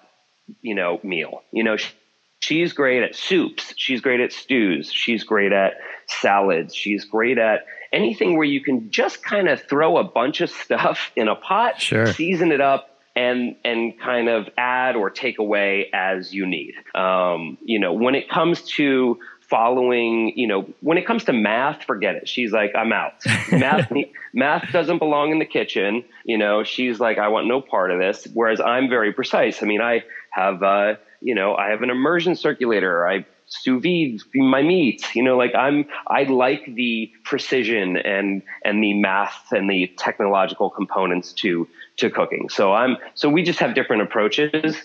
[0.61, 1.41] you know meal.
[1.51, 1.91] You know she,
[2.39, 3.73] she's great at soups.
[3.77, 4.91] She's great at stews.
[4.91, 5.73] She's great at
[6.07, 6.75] salads.
[6.75, 11.11] She's great at anything where you can just kind of throw a bunch of stuff
[11.15, 12.07] in a pot Sure.
[12.13, 16.73] season it up and and kind of add or take away as you need.
[16.93, 19.17] Um, you know when it comes to
[19.49, 22.27] following you know when it comes to math forget it.
[22.27, 23.13] She's like i'm out.
[23.51, 23.91] Math
[24.33, 26.63] math doesn't belong in the kitchen you know.
[26.63, 28.27] She's like i want no part of this.
[28.33, 29.61] Whereas i'm very precise.
[29.61, 33.07] I mean i have uh you know i have an immersion circulator.
[33.07, 38.83] I sous vide my meat you know like i'm i like the precision and and
[38.83, 42.49] the math and the technological components to to cooking.
[42.49, 44.75] So i'm so we just have different approaches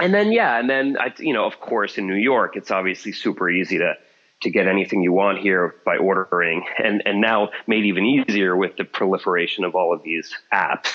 [0.00, 3.12] and then yeah, and then I, you know, of course, in New York, it's obviously
[3.12, 3.94] super easy to
[4.42, 8.76] to get anything you want here by ordering, and and now made even easier with
[8.76, 10.92] the proliferation of all of these apps.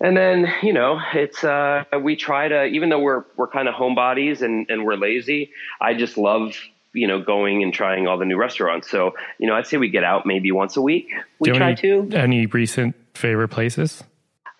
[0.00, 3.74] And then you know, it's uh, we try to even though we're we're kind of
[3.74, 5.50] homebodies and and we're lazy.
[5.80, 6.54] I just love
[6.92, 8.90] you know going and trying all the new restaurants.
[8.90, 11.10] So you know, I'd say we get out maybe once a week.
[11.38, 12.08] We try have to.
[12.12, 14.02] any, any recent favorite places?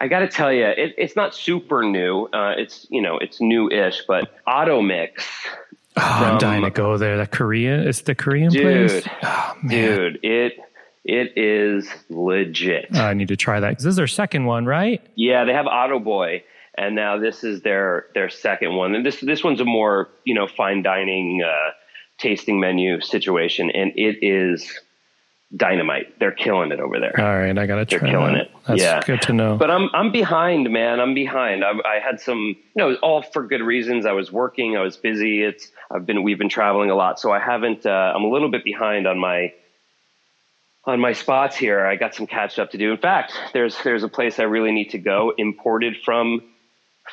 [0.00, 2.24] I got to tell you, it, it's not super new.
[2.32, 5.10] Uh, it's you know it's new-ish, but Atomix,
[5.96, 7.16] Oh, I'm dying to go there.
[7.18, 9.02] The Korea is the Korean Dude.
[9.02, 9.08] place.
[9.22, 10.54] Oh dude, it
[11.04, 12.94] it is legit.
[12.96, 15.03] I need to try that because this is their second one, right?
[15.16, 16.42] Yeah, they have Atoboy,
[16.78, 20.34] and now this is their their second one, and this this one's a more you
[20.34, 21.70] know fine dining uh,
[22.18, 24.70] tasting menu situation, and it is
[25.57, 26.18] dynamite.
[26.20, 27.18] They're killing it over there.
[27.18, 28.11] All right, I gotta They're try.
[28.11, 28.42] killing that.
[28.46, 28.51] it.
[28.68, 29.01] That's Yeah.
[29.05, 29.57] good to know.
[29.57, 31.01] But I'm I'm behind, man.
[31.01, 31.64] I'm behind.
[31.64, 34.07] I, I had some, you know, all for good reasons.
[34.07, 34.76] I was working.
[34.76, 35.42] I was busy.
[35.42, 37.84] It's I've been we've been traveling a lot, so I haven't.
[37.84, 39.53] Uh, I'm a little bit behind on my
[40.84, 41.84] on my spots here.
[41.84, 42.92] I got some catch up to do.
[42.92, 46.42] In fact, there's there's a place I really need to go, imported from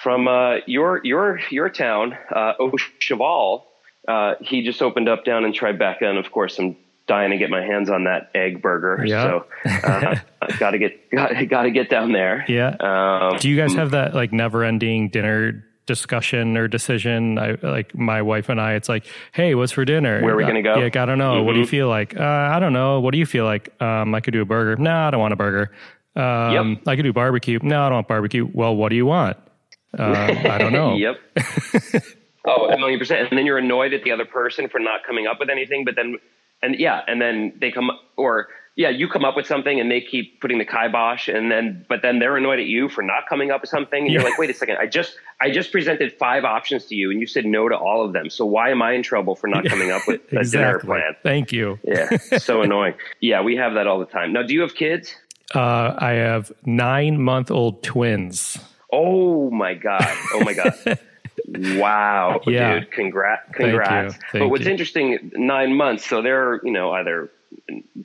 [0.02, 2.54] from uh, your your your town, uh,
[3.00, 3.66] Cheval.
[4.08, 6.78] Uh, he just opened up down in Tribeca, and of course, I'm
[7.08, 9.04] dying to get my hands on that egg burger.
[9.06, 9.24] Yeah.
[9.24, 12.46] So uh, I've got to get got, got to get down there.
[12.48, 12.76] yeah.
[12.80, 17.40] Um, Do you guys have that like never ending dinner discussion or decision?
[17.40, 20.22] I like my wife and I, it's like, hey, what's for dinner?
[20.22, 20.76] Where are we Uh, gonna go?
[20.80, 21.44] Yeah, I don't know.
[21.44, 21.70] What do you Mhm.
[21.70, 22.18] feel like?
[22.20, 23.00] Uh, I don't know.
[23.00, 23.70] What do you feel like?
[23.82, 24.76] Um, I could do a burger.
[24.82, 25.72] No, I don't want a burger.
[26.16, 26.88] Um, Yep.
[26.88, 27.60] I could do barbecue.
[27.64, 28.48] No, I don't want barbecue.
[28.52, 29.38] Well, what do you want?
[29.98, 30.96] Um, I don't know.
[30.98, 31.16] yep.
[32.46, 33.30] oh, a million percent.
[33.30, 35.96] And then you're annoyed at the other person for not coming up with anything, but
[35.96, 36.18] then,
[36.62, 38.48] and yeah, and then they come, or
[38.78, 42.04] yeah, you come up with something and they keep putting the kibosh and then, but
[42.04, 44.04] then they're annoyed at you for not coming up with something.
[44.04, 47.10] And you're like, wait a second, I just, I just presented five options to you
[47.10, 48.30] and you said no to all of them.
[48.30, 51.16] So why am I in trouble for not coming up with a dinner plan?
[51.24, 51.80] Thank you.
[51.84, 52.18] Yeah.
[52.38, 52.94] So annoying.
[53.20, 53.42] Yeah.
[53.42, 54.32] We have that all the time.
[54.32, 55.16] Now, do you have kids?
[55.56, 58.60] Uh, I have nine month old twins.
[58.92, 60.08] Oh my god!
[60.34, 60.74] Oh my god!
[61.48, 62.80] wow, Yeah.
[62.80, 62.92] dude!
[62.92, 63.44] Congrats!
[63.50, 63.54] you.
[63.56, 64.16] Congrats!
[64.32, 64.72] Thank but what's you.
[64.72, 66.08] interesting, nine months.
[66.08, 67.30] So they're you know either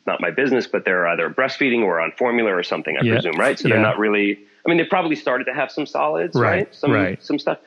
[0.06, 2.96] not my business, but they're either breastfeeding or on formula or something.
[2.96, 3.14] I Yeah.
[3.14, 3.58] presume, right?
[3.58, 3.74] So Yeah.
[3.74, 4.38] they're not really.
[4.64, 6.74] I mean, they probably started to have some solids, Right, right?
[6.74, 7.20] Some right.
[7.22, 7.58] some stuff.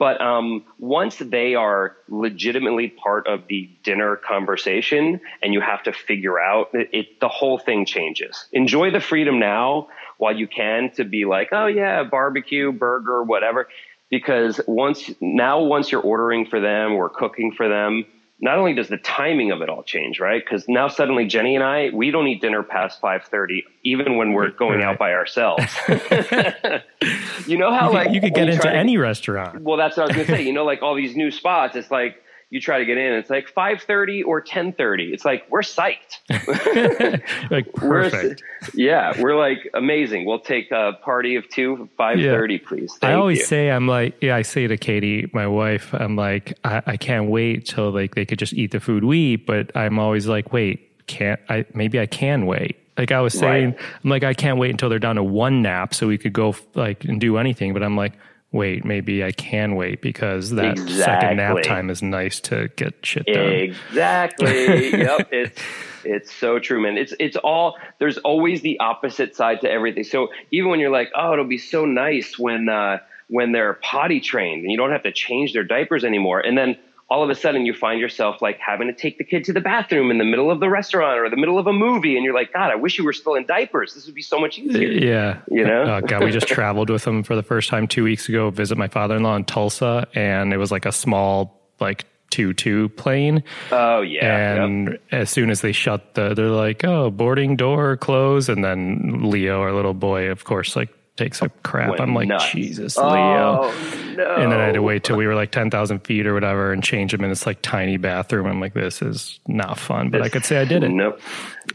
[0.00, 5.92] But um, once they are legitimately part of the dinner conversation, and you have to
[5.92, 8.46] figure out it, it, the whole thing changes.
[8.52, 9.86] Enjoy the freedom now
[10.18, 13.68] while you can to be like, oh yeah, barbecue, burger, whatever.
[14.10, 18.04] Because once now, once you're ordering for them or cooking for them,
[18.42, 20.42] not only does the timing of it all change, right?
[20.44, 24.32] Because now suddenly Jenny and I, we don't eat dinner past five thirty, even when
[24.32, 25.64] we're going out by ourselves.
[27.46, 29.62] you know how You, like could, you could get into to- any restaurant.
[29.62, 30.42] well, that's what I was gonna say.
[30.46, 33.30] You know, like all these new spots, it's like you try to get in, it's
[33.30, 35.12] like five thirty or ten thirty.
[35.12, 36.18] It's like we're psyched.
[37.50, 38.42] like We're- perfect.
[38.74, 40.24] yeah, we're like amazing.
[40.24, 42.92] We'll take a party of two, five thirty, please.
[43.00, 43.44] Thank I always you.
[43.44, 47.30] say I'm like yeah I say to Katie my wife I'm like I, I can't
[47.30, 50.52] wait till like they could just eat the food we eat but I'm always like
[50.52, 53.80] wait can't I maybe I can wait like I was saying Right.
[54.04, 56.54] I'm like I can't wait until they're down to one nap so we could go
[56.74, 58.12] like and do anything but I'm like
[58.52, 63.26] wait maybe I can wait because that second nap time is nice to get shit
[63.26, 64.90] done Exactly.
[64.98, 65.28] yep.
[65.30, 65.60] It's
[66.04, 66.96] it's so true, man.
[66.96, 70.04] It's it's all there's always the opposite side to everything.
[70.04, 72.98] So even when you're like, oh, it'll be so nice when uh,
[73.28, 76.76] when they're potty trained and you don't have to change their diapers anymore, and then
[77.10, 79.60] all of a sudden you find yourself like having to take the kid to the
[79.60, 82.34] bathroom in the middle of the restaurant or the middle of a movie, and you're
[82.34, 83.94] like, God, I wish you were still in diapers.
[83.94, 84.88] This would be so much easier.
[84.88, 85.40] Yeah.
[85.50, 85.82] You know?
[85.82, 88.78] Oh, God, we just traveled with them for the first time two weeks ago, visit
[88.78, 92.90] my father in law in Tulsa, and it was like a small, like, 2 2
[92.90, 93.42] plane.
[93.72, 94.54] Oh yeah.
[94.54, 94.58] yep.
[94.62, 98.48] And as soon as they shut the, they're like, oh, boarding door close.
[98.48, 100.90] And then Leo, our little boy, of course, like,
[101.20, 101.90] takes a crap.
[101.90, 102.50] Went I'm like, nuts.
[102.50, 103.06] Jesus, Leo.
[103.06, 104.34] Oh no.
[104.36, 106.82] And then I had to wait till we were like 10,000 feet or whatever and
[106.82, 108.46] change him in this like tiny bathroom.
[108.46, 110.88] I'm like, this is not fun, but I could say I did it.
[110.88, 111.20] Nope.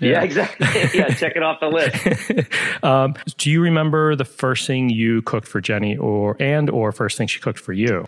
[0.01, 0.67] Yeah, exactly.
[0.99, 2.49] yeah, check it off the list.
[2.83, 7.17] Um, do you remember the first thing you cooked for Jenny or, and, or first
[7.17, 8.05] thing she cooked for you?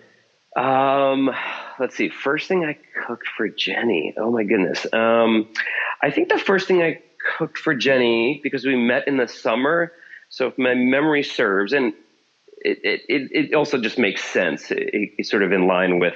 [0.56, 1.32] Um,
[1.80, 2.10] let's see.
[2.10, 2.78] First thing I
[3.08, 4.14] cooked for Jenny.
[4.18, 4.86] Oh my goodness.
[4.94, 5.48] Um,
[6.02, 7.02] I think the first thing I
[7.38, 9.94] cooked for Jenny because we met in the summer.
[10.30, 11.94] So if my memory serves, and
[12.60, 14.72] it it, it, also just makes sense.
[14.72, 16.16] It, it's sort of in line with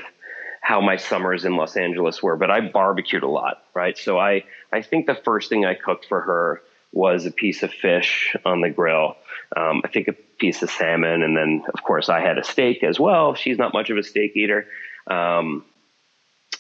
[0.62, 2.36] how my summers in Los Angeles were.
[2.38, 3.98] But I barbecued a lot, right?
[3.98, 6.62] So I I think the first thing I cooked for her
[6.94, 9.16] was a piece of fish on the grill.
[9.56, 12.84] Um, I think a piece of salmon, and then of course I had a steak
[12.84, 13.36] as well.
[13.36, 14.68] She's not much of a steak eater.
[15.10, 15.66] Um,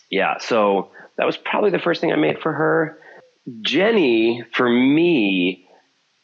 [0.10, 2.98] yeah, so that was probably the first thing I made for her.
[3.62, 5.68] Jenny, for me,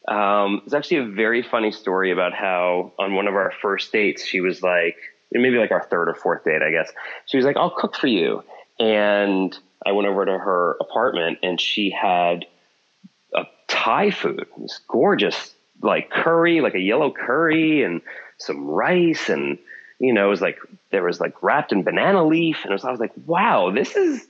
[0.08, 4.24] um, it's actually a very funny story about how on one of our first dates,
[4.24, 4.96] she was like,
[5.32, 6.90] maybe like our third or fourth date, I guess.
[7.26, 8.42] She was like, I'll cook for you.
[8.78, 12.46] And I went over to her apartment and she had
[13.34, 14.46] a Thai food.
[14.56, 18.00] Was gorgeous, like curry, like a yellow curry and
[18.38, 19.28] some rice.
[19.28, 19.58] And,
[19.98, 20.58] you know, it was like,
[20.90, 22.60] there was like wrapped in banana leaf.
[22.62, 24.26] And it was, I was like, wow, this is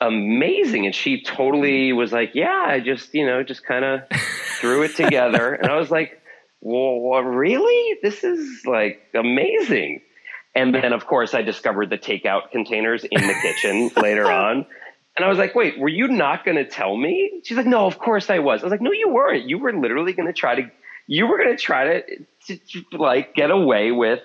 [0.00, 0.86] amazing.
[0.86, 4.00] And she totally was like, yeah, I just, you know, just kind of
[4.60, 5.54] threw it together.
[5.60, 6.20] And I was like,
[6.60, 7.98] well, really?
[8.02, 10.02] This is like amazing.
[10.54, 14.66] And then, of course, I discovered the takeout containers in the kitchen later on.
[15.16, 17.42] And I was like, wait, were you not going to tell me?
[17.44, 18.62] She's like, no, of course I was.
[18.62, 19.48] I was like, no, you weren't.
[19.48, 20.70] You were literally going to try to,
[21.06, 22.02] you were going to try to,
[22.46, 24.20] to, like get away with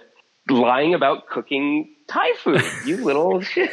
[0.49, 2.63] lying about cooking Thai food.
[2.85, 3.71] You little shit.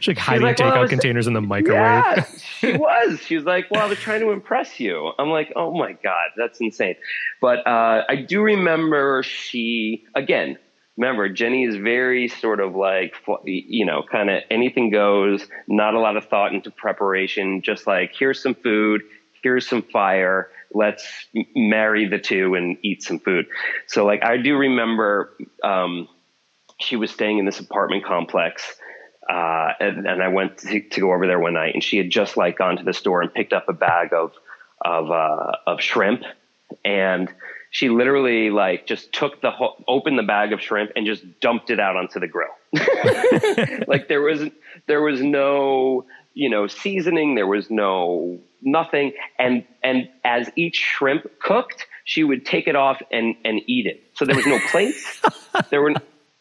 [0.00, 1.78] She's like hiding like, takeout well, containers in the microwave.
[1.78, 2.24] Yeah,
[2.58, 3.20] she was.
[3.20, 5.12] She was like, well, I was trying to impress you.
[5.18, 6.96] I'm like, oh my God, that's insane.
[7.40, 10.58] But uh, I do remember she, again,
[10.96, 13.14] remember Jenny is very sort of like
[13.44, 18.14] you know kind of anything goes not a lot of thought into preparation just like
[18.16, 19.02] here's some food
[19.42, 21.04] here's some fire let's
[21.54, 23.46] marry the two and eat some food
[23.86, 26.08] so like i do remember um,
[26.84, 28.76] she was staying in this apartment complex
[29.28, 32.10] uh, and, and, I went to, to, go over there one night, and she had
[32.10, 34.32] just like gone to the store and picked up a bag of
[34.84, 36.24] of uh, of shrimp,
[36.84, 37.32] and
[37.70, 41.70] she literally like just took the whole, opened the bag of shrimp and just dumped
[41.70, 42.48] it out onto the grill.
[43.88, 44.42] like there was
[44.86, 46.04] there was no
[46.34, 52.44] you know seasoning, there was no nothing, and and as each shrimp cooked, she would
[52.44, 54.04] take it off and and eat it.
[54.16, 55.22] So there was no plates.
[55.70, 55.94] there were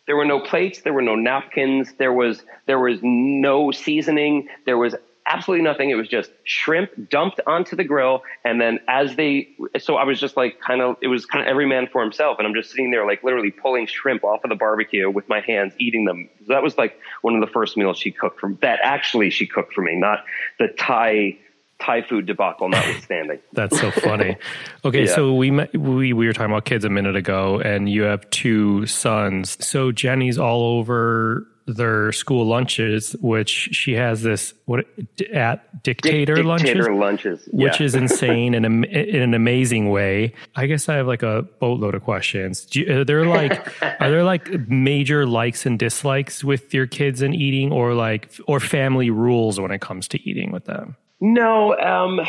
[0.06, 0.82] there were no plates.
[0.82, 1.94] There were no napkins.
[1.98, 4.50] There was there was no seasoning.
[4.66, 4.96] There was
[5.26, 5.90] absolutely nothing.
[5.90, 8.24] It was just shrimp dumped onto the grill.
[8.44, 9.50] And then as they,
[9.80, 12.38] so I was just like kind of, it was kind of every man for himself.
[12.40, 15.40] And I'm just sitting there like literally pulling shrimp off of the barbecue with my
[15.42, 16.30] hands, eating them.
[16.40, 19.48] So that was like one of the first meals she cooked for that actually she
[19.48, 20.26] cooked for me, not
[20.60, 21.38] the Thai
[21.80, 23.40] Thai food debacle notwithstanding.
[23.54, 24.38] That's so funny.
[24.86, 25.16] Okay, yeah.
[25.16, 28.30] so we, met, we we were talking about kids a minute ago, and you have
[28.32, 29.58] two sons.
[29.66, 34.86] So Jenny's all over their school lunches, which she has this what
[35.34, 37.64] at dictator, Dic- lunches, dictator lunches, yeah.
[37.64, 40.34] which is insane in, a, in an amazing way.
[40.56, 42.68] I guess I have like a boatload of questions.
[42.76, 47.34] You, are there like are there like major likes and dislikes with your kids and
[47.34, 50.98] eating, or like or family rules when it comes to eating with them?
[51.26, 52.20] No, um,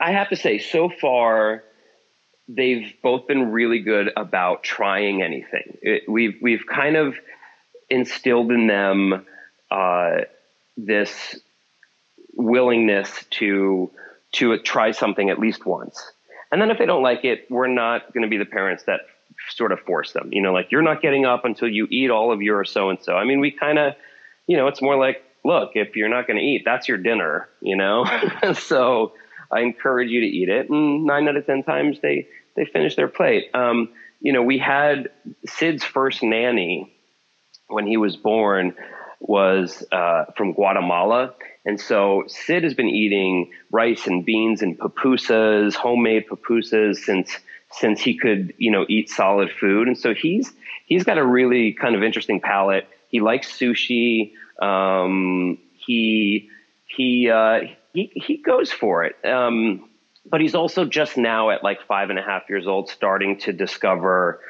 [0.00, 1.62] I have to say, so far
[2.48, 5.76] they've both been really good about trying anything.
[5.82, 7.14] It, we've we've kind of
[7.90, 9.26] instilled in them
[9.70, 10.20] uh,
[10.78, 11.38] this
[12.34, 13.90] willingness to
[14.32, 16.02] to try something at least once.
[16.50, 19.00] And then if they don't like it, we're not going to be the parents that
[19.50, 20.30] sort of force them.
[20.32, 22.98] You know, like you're not getting up until you eat all of your so and
[23.02, 23.16] so.
[23.16, 23.92] I mean, we kind of,
[24.46, 27.48] you know, it's more like, look, if you're not going to eat, that's your dinner.
[27.60, 28.04] You know,
[28.54, 29.12] so
[29.52, 30.70] I encourage you to eat it.
[30.70, 33.46] And nine out of ten times they they finish their plate.
[33.54, 33.90] Um,
[34.20, 35.10] you know, we had
[35.46, 36.90] Sid's first nanny
[37.68, 38.74] when he was born
[39.20, 41.34] was uh, from Guatemala.
[41.64, 47.38] And so Sid has been eating rice and beans and pupusas, homemade pupusas since
[47.70, 49.88] since he could, you know, eat solid food.
[49.88, 50.52] And so he's
[50.86, 52.86] he's got a really kind of interesting palate.
[53.08, 54.32] He likes sushi.
[54.60, 56.50] Um, he
[56.86, 57.60] he uh,
[57.92, 59.16] he he goes for it.
[59.24, 59.88] Um,
[60.26, 63.52] but he's also just now at like five and a half years old, starting to
[63.52, 64.40] discover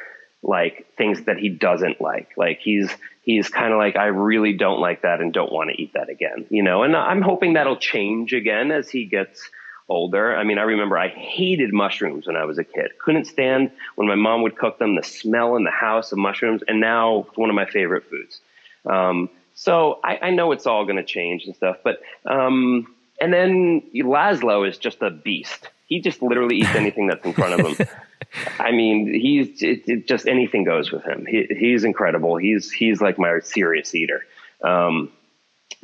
[0.42, 2.30] like things that he doesn't like.
[2.36, 2.90] Like he's
[3.22, 6.08] he's kind of like I really don't like that and don't want to eat that
[6.08, 6.82] again, you know.
[6.82, 9.50] And I'm hoping that'll change again as he gets
[9.88, 10.34] older.
[10.34, 12.92] I mean, I remember I hated mushrooms when I was a kid.
[13.02, 16.62] Couldn't stand when my mom would cook them, the smell in the house of mushrooms,
[16.66, 18.40] and now it's one of my favorite foods.
[18.86, 23.32] Um, so I, I, know it's all going to change and stuff, but um, and
[23.32, 25.68] then Laszlo is just a beast.
[25.86, 27.86] He just literally eats anything that's in front of him.
[28.58, 31.24] I mean, he's it, it just anything goes with him.
[31.26, 32.36] He, he's incredible.
[32.36, 34.22] He's he's like my serious eater.
[34.62, 35.12] Um,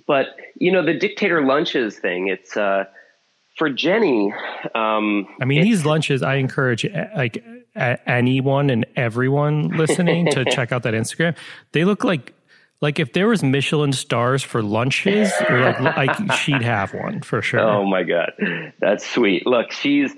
[0.06, 2.26] but you know, the dictator lunches thing.
[2.28, 2.86] It's uh,
[3.56, 4.32] for Jenny.
[4.74, 6.22] Um, I mean, these lunches.
[6.22, 7.44] I encourage like
[7.76, 11.36] anyone and everyone listening to check out that Instagram.
[11.72, 12.34] They look like
[12.80, 15.80] like if there was Michelin stars for lunches, or like,
[16.18, 17.60] like she'd have one for sure.
[17.60, 18.32] Oh my god,
[18.80, 19.46] that's sweet.
[19.46, 20.14] Look, she's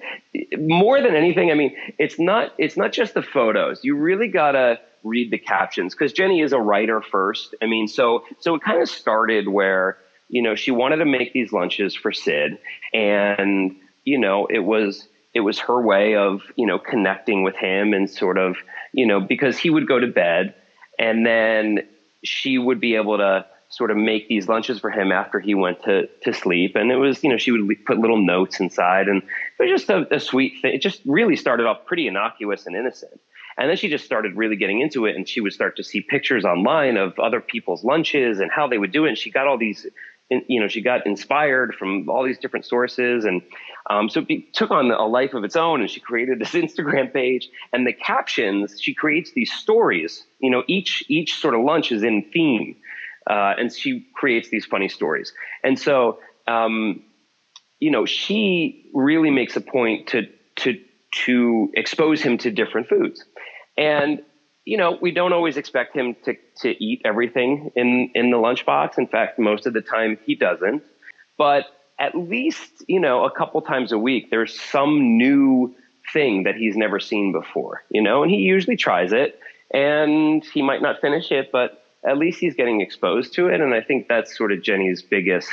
[0.56, 1.50] more than anything.
[1.50, 3.80] I mean, it's not it's not just the photos.
[3.82, 7.54] You really gotta read the captions because Jenny is a writer first.
[7.60, 9.98] I mean, so so it kind of started where
[10.28, 12.58] you know she wanted to make these lunches for Sid,
[12.92, 17.92] and you know it was it was her way of you know connecting with him
[17.92, 18.56] and sort of
[18.92, 20.54] you know because he would go to bed
[20.98, 21.80] and then
[22.22, 25.82] she would be able to sort of make these lunches for him after he went
[25.84, 26.76] to, to sleep.
[26.76, 29.22] And it was, you know, she would put little notes inside and
[29.58, 30.74] it was just a, a sweet thing.
[30.74, 33.18] It just really started off pretty innocuous and innocent.
[33.56, 36.02] And then she just started really getting into it and she would start to see
[36.02, 39.08] pictures online of other people's lunches and how they would do it.
[39.08, 39.86] And she got all these,
[40.30, 43.24] you know, she got inspired from all these different sources.
[43.24, 43.42] And
[43.90, 47.12] um, so it took on a life of its own and she created this Instagram
[47.12, 51.92] page and the captions, she creates these stories, you know, each, each sort of lunch
[51.92, 52.76] is in theme.
[53.28, 55.32] uh, and she creates these funny stories.
[55.62, 56.18] And so,
[56.48, 57.02] um,
[57.80, 60.22] you know, she really makes a point to
[60.56, 60.78] to
[61.26, 63.24] to expose him to different foods,
[63.76, 64.22] and
[64.64, 68.98] you know, we don't always expect him to to eat everything in in the lunchbox.
[68.98, 70.82] In fact, most of the time he doesn't.
[71.36, 71.66] But
[71.98, 75.74] at least you know, a couple times a week, there's some new
[76.12, 77.82] thing that he's never seen before.
[77.90, 79.38] You know, and he usually tries it,
[79.72, 83.60] and he might not finish it, but at least he's getting exposed to it.
[83.60, 85.50] And I think that's sort of Jenny's biggest,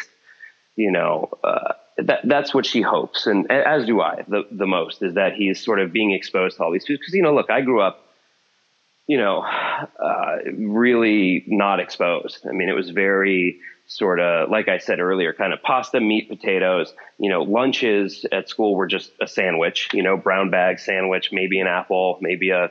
[0.75, 4.23] you know, uh, that that's what she hopes, and as do I.
[4.27, 7.15] The the most is that he's sort of being exposed to all these foods because
[7.15, 8.05] you know, look, I grew up
[9.09, 12.45] you know, uh, really not exposed.
[12.47, 16.29] I mean, it was very sort of, like I said earlier, kind of pasta, meat,
[16.29, 16.93] potatoes.
[17.17, 21.59] You know, lunches at school were just a sandwich, you know, brown bag sandwich, maybe
[21.59, 22.69] an apple, maybe a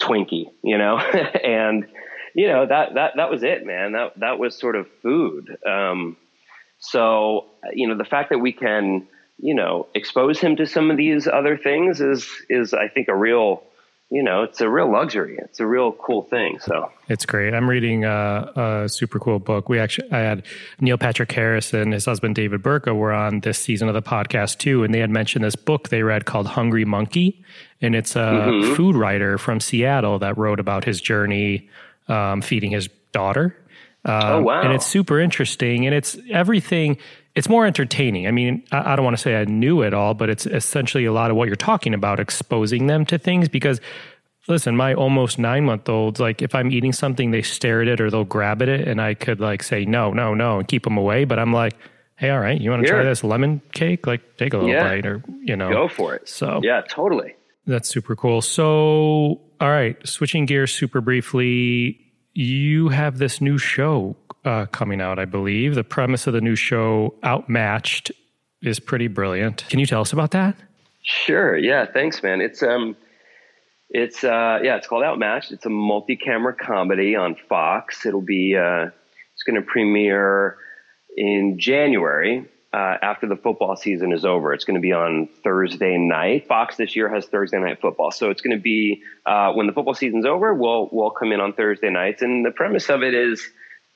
[0.00, 0.98] Twinkie, you know,
[1.44, 1.86] and,
[2.34, 3.92] you know, that, that, that was it, man.
[3.92, 5.56] That, that was sort of food.
[5.64, 6.16] Um,
[6.80, 9.06] so, you know, the fact that we can,
[9.38, 13.14] you know, expose him to some of these other things is, is, I think, a
[13.14, 13.62] real,
[14.10, 15.36] you know, it's a real luxury.
[15.42, 16.60] It's a real cool thing.
[16.60, 17.52] So it's great.
[17.54, 19.68] I'm reading a, a, super cool book.
[19.68, 20.44] We actually, I had
[20.80, 24.58] Neil Patrick Harris and his husband David Burtka were on this season of the podcast
[24.58, 27.42] too, and they had mentioned this book they read called Hungry Monkey,
[27.80, 28.74] and it's a mm-hmm.
[28.74, 31.68] food writer from Seattle that wrote about his journey
[32.06, 33.56] um, feeding his daughter.
[34.04, 34.62] Um, oh wow!
[34.62, 36.98] And it's super interesting, and it's everything
[37.36, 38.26] it's more entertaining.
[38.26, 41.04] I mean, I, I don't want to say I knew it all, but it's essentially
[41.04, 43.80] a lot of what you're talking about, exposing them to things because
[44.48, 48.00] listen, my almost nine month olds, like if I'm eating something, they stare at it
[48.00, 50.84] or they'll grab at it and I could like say, no, no, no, and keep
[50.84, 51.24] them away.
[51.24, 51.74] But I'm like,
[52.16, 54.06] hey, all right, you want to try this lemon cake?
[54.06, 54.82] Like take a little yeah.
[54.82, 56.28] bite or, you know, go for it.
[56.28, 57.36] So, yeah, totally.
[57.66, 58.40] That's super cool.
[58.40, 62.00] So, all right, switching gears super briefly,
[62.36, 65.74] you have this new show uh, coming out, I believe.
[65.74, 68.12] The premise of the new show, Outmatched,
[68.62, 69.64] is pretty brilliant.
[69.68, 70.56] Can you tell us about that?
[71.02, 71.56] Sure.
[71.56, 71.86] Yeah.
[71.86, 72.40] Thanks, man.
[72.40, 72.96] It's um,
[73.88, 75.52] it's uh, yeah, it's called Outmatched.
[75.52, 78.04] It's a multi-camera comedy on Fox.
[78.04, 78.86] It'll be uh,
[79.34, 80.56] it's going to premiere
[81.16, 82.48] in January.
[82.72, 84.52] Uh, after the football season is over.
[84.52, 86.46] It's going to be on Thursday night.
[86.46, 89.72] Fox this year has Thursday night football, so it's going to be uh, when the
[89.72, 90.52] football season's over.
[90.52, 93.48] We'll we'll come in on Thursday nights, and the premise of it is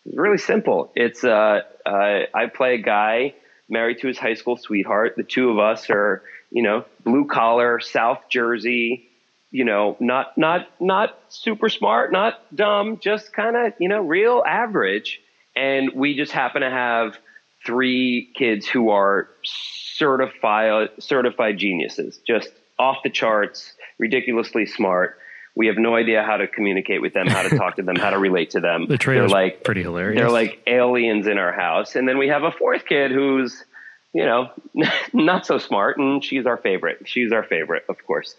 [0.06, 0.92] really simple.
[0.94, 3.34] It's uh, uh, I play a guy
[3.68, 5.14] married to his high school sweetheart.
[5.16, 9.06] The two of us are, you know, blue collar, South Jersey.
[9.50, 14.42] You know, not not not super smart, not dumb, just kind of you know real
[14.46, 15.20] average.
[15.56, 17.18] And we just happen to have
[17.64, 22.48] three kids who are certified certified geniuses, just
[22.78, 25.18] off the charts, ridiculously smart
[25.56, 28.10] we have no idea how to communicate with them, how to talk to them, how
[28.10, 28.86] to relate to them.
[28.90, 30.18] The trailer's they're like pretty hilarious.
[30.18, 31.96] They're like aliens in our house.
[31.96, 33.64] And then we have a fourth kid who's,
[34.12, 34.50] you know,
[35.12, 37.02] not so smart, and she's our favorite.
[37.06, 38.34] She's our favorite, of course.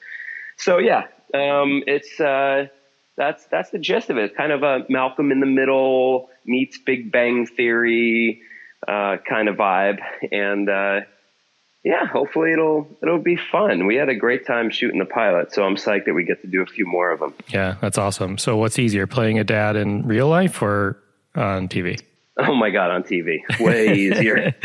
[0.57, 2.67] So yeah, um, it's uh,
[3.17, 4.26] that's that's the gist of it.
[4.26, 8.41] It's kind of a Malcolm in the Middle meets Big Bang Theory
[8.88, 9.99] uh, kind of vibe,
[10.32, 11.01] and uh,
[11.84, 13.86] yeah, hopefully it'll it'll be fun.
[13.88, 16.47] We had a great time shooting the pilot, so I'm psyched that we get to
[16.47, 17.34] do a few more of them.
[17.49, 18.38] Yeah, that's awesome.
[18.38, 20.97] So, what's easier, playing a dad in real life or
[21.36, 21.99] on TV?
[22.38, 24.55] Oh my god, on TV, way easier.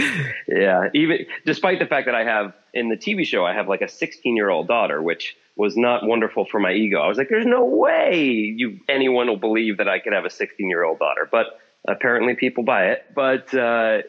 [0.46, 3.82] yeah, even despite the fact that I have in the TV show, I have like
[3.82, 7.00] a 16 year old daughter, which was not wonderful for my ego.
[7.00, 10.30] I was like, "There's no way you anyone will believe that I could have a
[10.30, 13.04] 16 year old daughter," but apparently people buy it.
[13.14, 14.02] But uh,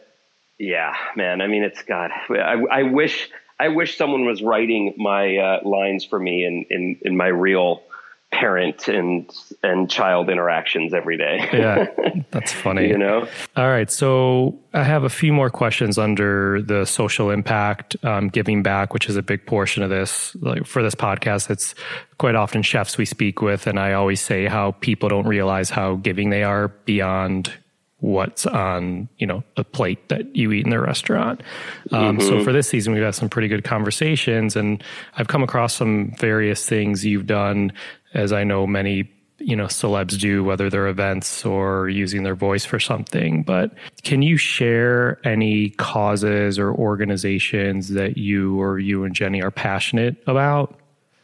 [0.59, 1.41] yeah, man.
[1.41, 2.11] I mean, it's God.
[2.29, 6.99] I, I wish I wish someone was writing my uh, lines for me in, in
[7.01, 7.83] in my real
[8.31, 9.31] parent and
[9.63, 11.49] and child interactions every day.
[11.53, 11.87] yeah,
[12.31, 12.87] that's funny.
[12.87, 13.27] You know.
[13.55, 18.63] All right, so I have a few more questions under the social impact, um, giving
[18.63, 20.35] back, which is a big portion of this.
[20.35, 21.73] Like for this podcast, it's
[22.17, 25.95] quite often chefs we speak with, and I always say how people don't realize how
[25.95, 27.53] giving they are beyond
[27.99, 31.41] what's on you know a plate that you eat in the restaurant.
[31.91, 32.27] Um, mm-hmm.
[32.27, 34.83] So for this season, we've had some pretty good conversations, and
[35.15, 37.73] I've come across some various things you've done,
[38.13, 42.65] as I know many you know celebs do, whether they're events or using their voice
[42.65, 43.43] for something.
[43.43, 43.73] But
[44.03, 50.21] can you share any causes or organizations that you or you and Jenny are passionate
[50.27, 50.79] about?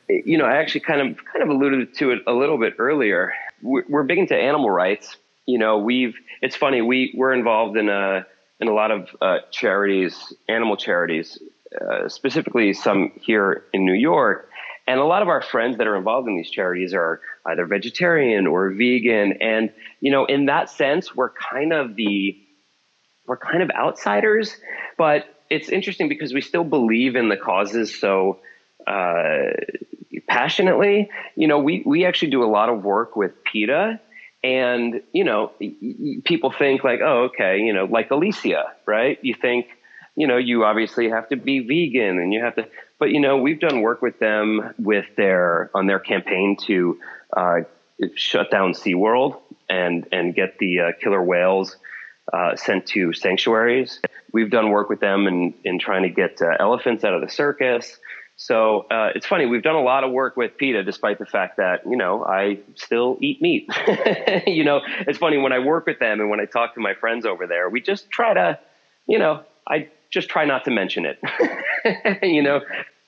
[0.10, 3.34] You know, I actually kind of kind of alluded to it a little bit earlier.
[3.62, 5.16] We're big into animal rights
[5.46, 8.26] you know, we've it's funny we we're involved in a
[8.60, 11.40] in a lot of uh, charities, animal charities,
[11.82, 14.50] uh, specifically some here in New York,
[14.86, 18.48] And a lot of our friends that are involved in these charities are either vegetarian
[18.48, 19.38] or vegan.
[19.42, 19.72] And,
[20.02, 22.38] you know, in that sense, we're kind of the,
[23.26, 24.56] we're kind of outsiders,
[24.98, 28.40] but it's interesting because we still believe in the causes so
[28.86, 29.52] uh,
[30.28, 31.10] passionately.
[31.36, 34.02] You know, we, we actually do a lot of work with PETA.
[34.44, 35.54] And, you know,
[36.26, 39.18] people think like, oh, okay, you know, like Alicia, right?
[39.22, 39.68] You think,
[40.16, 42.68] you know, you obviously have to be vegan and you have to,
[43.00, 47.00] but you know, we've done work with them with their on their campaign to
[47.36, 47.62] uh,
[48.16, 49.40] shut down SeaWorld
[49.70, 51.78] and and get the uh, killer whales
[52.32, 54.00] uh, sent to sanctuaries.
[54.32, 57.30] We've done work with them in in trying to get uh, elephants out of the
[57.30, 57.98] circus.
[58.36, 59.46] So uh, it's funny.
[59.46, 62.60] We've done a lot of work with PETA, despite the fact that you know I
[62.76, 63.70] still eat meat.
[64.48, 66.94] you know, it's funny when I work with them and when I talk to my
[66.96, 67.70] friends over there.
[67.70, 68.60] We just try to,
[69.08, 71.20] you know, I just try not to mention it.
[72.24, 72.62] you know,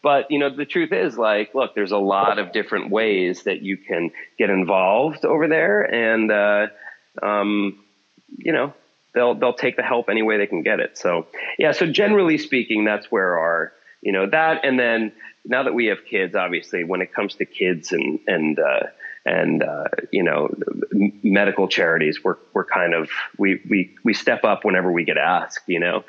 [0.05, 3.63] but you know, the truth is, like, look, there's a lot of different ways that
[3.63, 6.67] you can get involved over there, and uh,
[7.23, 7.83] um,
[8.37, 8.73] you know,
[9.15, 10.97] they'll they'll take the help any way they can get it.
[10.97, 11.25] So
[11.57, 13.73] yeah, so generally speaking, that's where our
[14.05, 15.11] you know that, and then
[15.43, 18.87] now that we have kids, obviously, when it comes to kids and and uh,
[19.25, 20.53] and uh, you know
[21.23, 25.61] medical charities, we're we're kind of we we we step up whenever we get asked.
[25.67, 26.03] You know,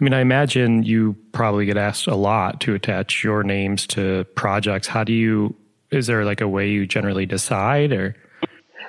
[0.00, 4.24] I mean, I imagine you probably get asked a lot to attach your names to
[4.34, 4.88] projects.
[4.88, 5.54] How do you?
[5.92, 8.16] Is there like a way you generally decide, or?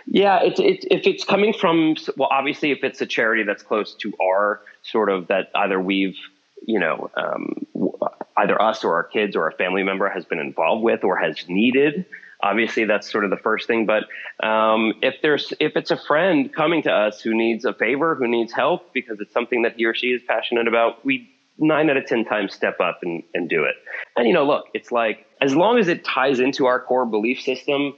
[0.07, 3.93] Yeah, it's, it's if it's coming from well, obviously, if it's a charity that's close
[3.95, 6.17] to our sort of that either we've
[6.65, 7.67] you know um,
[8.37, 11.45] either us or our kids or a family member has been involved with or has
[11.47, 12.05] needed.
[12.41, 14.03] Obviously that's sort of the first thing but
[14.45, 18.27] um, if there's if it's a friend coming to us who needs a favor who
[18.27, 21.97] needs help because it's something that he or she is passionate about we nine out
[21.97, 23.73] of ten times step up and, and do it.
[24.15, 27.41] And you know look it's like as long as it ties into our core belief
[27.41, 27.95] system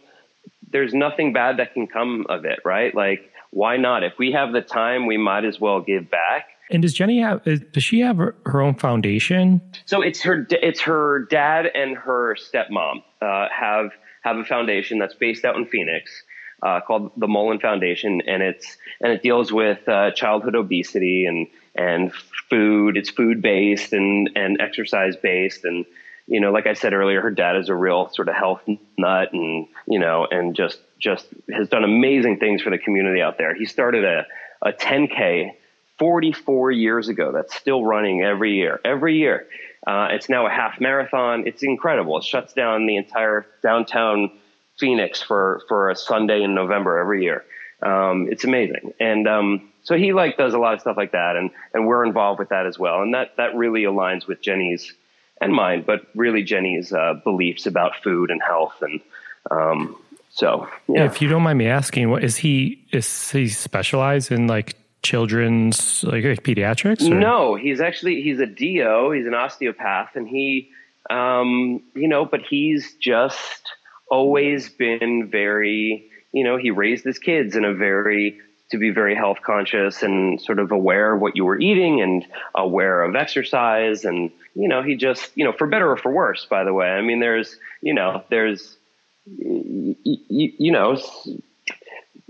[0.72, 2.96] there's nothing bad that can come of it right?
[2.96, 4.04] Like why not?
[4.04, 7.44] If we have the time we might as well give back and does Jenny have?
[7.44, 9.62] Does she have her own foundation?
[9.86, 10.48] So it's her.
[10.50, 13.92] It's her dad and her stepmom uh, have
[14.22, 16.24] have a foundation that's based out in Phoenix
[16.62, 21.48] uh, called the Mollen Foundation, and it's and it deals with uh, childhood obesity and
[21.76, 22.14] and
[22.50, 22.98] food.
[22.98, 25.86] It's food based and and exercise based, and
[26.28, 28.62] you know, like I said earlier, her dad is a real sort of health
[28.98, 33.38] nut, and you know, and just just has done amazing things for the community out
[33.38, 33.56] there.
[33.56, 34.26] He started a
[34.62, 35.52] a 10k
[36.00, 39.46] 44 years ago that's still running every year, every year.
[39.86, 41.46] Uh, it's now a half marathon.
[41.46, 42.18] It's incredible.
[42.18, 44.32] It shuts down the entire downtown
[44.80, 47.44] Phoenix for, for a Sunday in November every year.
[47.82, 48.94] Um, it's amazing.
[49.00, 52.06] And, um, so he like does a lot of stuff like that and, and we're
[52.06, 53.02] involved with that as well.
[53.02, 54.94] And that, that really aligns with Jenny's
[55.42, 58.76] and mine, but really Jenny's, uh, beliefs about food and health.
[58.82, 59.02] And,
[59.50, 59.96] um,
[60.32, 61.06] so, yeah.
[61.06, 66.04] If you don't mind me asking, what is he, is he specialized in like children's
[66.04, 67.10] like pediatrics?
[67.10, 67.16] Or?
[67.16, 69.12] No, he's actually he's a DO.
[69.12, 70.72] He's an osteopath, and he,
[71.10, 73.70] um, you know, but he's just
[74.10, 78.40] always been very, you know, he raised his kids in a very
[78.72, 82.26] to be very health conscious and sort of aware of what you were eating and
[82.56, 86.46] aware of exercise and you know he just you know for better or for worse
[86.46, 88.78] by the way i mean there's you know there's
[89.26, 89.96] you,
[90.30, 91.02] you know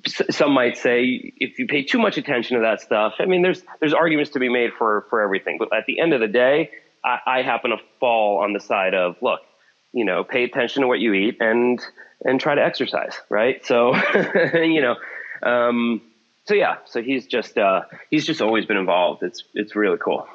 [0.07, 3.61] some might say if you pay too much attention to that stuff, I mean, there's
[3.79, 5.57] there's arguments to be made for for everything.
[5.57, 6.71] But at the end of the day,
[7.03, 9.41] I, I happen to fall on the side of look,
[9.91, 11.79] you know, pay attention to what you eat and
[12.23, 13.65] and try to exercise, right?
[13.65, 13.95] So,
[14.53, 14.95] you know,
[15.43, 16.01] um,
[16.45, 19.23] so yeah, so he's just uh, he's just always been involved.
[19.23, 20.27] It's it's really cool.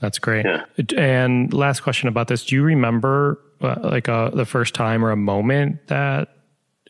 [0.00, 0.46] That's great.
[0.46, 0.64] Yeah.
[0.96, 5.04] And last question about this: Do you remember uh, like a, uh, the first time
[5.04, 6.28] or a moment that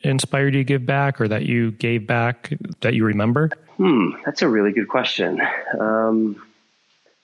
[0.03, 3.49] inspired you to give back or that you gave back that you remember?
[3.77, 5.41] Hmm, that's a really good question.
[5.79, 6.41] Um,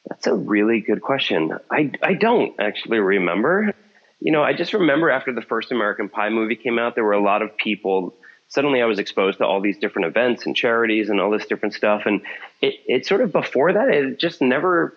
[0.07, 1.57] that's a really good question.
[1.69, 3.73] I, I don't actually remember.
[4.19, 7.13] You know, I just remember after the first American Pie movie came out, there were
[7.13, 8.15] a lot of people.
[8.47, 11.75] Suddenly, I was exposed to all these different events and charities and all this different
[11.75, 12.03] stuff.
[12.05, 12.21] And
[12.61, 14.95] it, it sort of before that, it just never,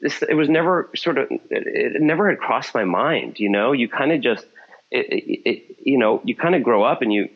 [0.00, 3.40] it was never sort of, it never had crossed my mind.
[3.40, 4.46] You know, you kind of just,
[4.94, 7.28] it, it, you know, you kind of grow up and you,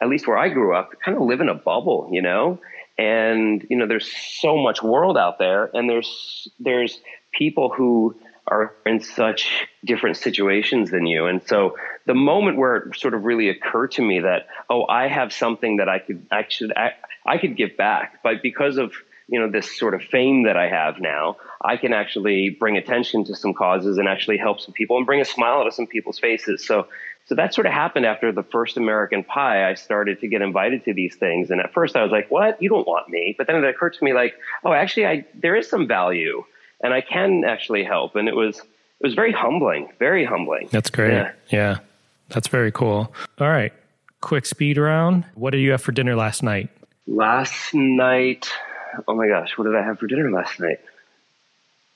[0.00, 2.60] at least where I grew up, kind of live in a bubble, you know,
[2.98, 7.00] and you know, there's so much world out there, and there's there's
[7.32, 11.76] people who are in such different situations than you, and so
[12.06, 15.78] the moment where it sort of really occurred to me that oh, I have something
[15.78, 16.92] that I could actually I,
[17.24, 18.92] I could give back, but because of
[19.30, 23.24] you know this sort of fame that I have now, I can actually bring attention
[23.26, 26.18] to some causes and actually help some people and bring a smile to some people's
[26.18, 26.66] faces.
[26.66, 26.88] So
[27.26, 29.70] so that sort of happened after the first American Pie.
[29.70, 32.60] I started to get invited to these things, and at first I was like, "What?
[32.60, 35.54] You don't want me?" But then it occurred to me, like, "Oh, actually, I there
[35.54, 36.42] is some value,
[36.82, 40.68] and I can actually help." And it was it was very humbling, very humbling.
[40.72, 41.12] That's great.
[41.12, 41.78] Yeah, yeah.
[42.30, 43.14] that's very cool.
[43.38, 43.72] All right,
[44.20, 45.24] quick speed round.
[45.34, 46.68] What did you have for dinner last night?
[47.06, 48.50] Last night,
[49.08, 50.80] oh my gosh, what did I have for dinner last night?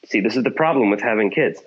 [0.06, 1.60] See, this is the problem with having kids.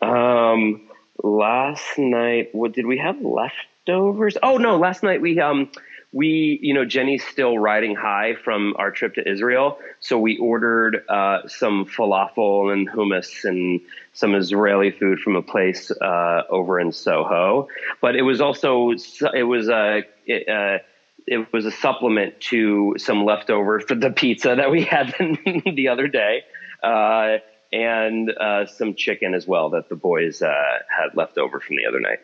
[0.00, 0.88] Um,
[1.22, 4.36] last night, what did we have leftovers?
[4.42, 5.70] Oh no, last night we um
[6.12, 11.04] we you know Jenny's still riding high from our trip to Israel, so we ordered
[11.08, 13.80] uh, some falafel and hummus and
[14.12, 17.68] some Israeli food from a place uh, over in Soho.
[18.00, 18.92] But it was also
[19.34, 20.78] it was a uh,
[21.26, 25.14] it was a supplement to some leftover for the pizza that we had
[25.74, 26.42] the other day,
[26.82, 27.38] uh,
[27.72, 30.52] and uh, some chicken as well that the boys uh,
[30.88, 32.20] had left over from the other night.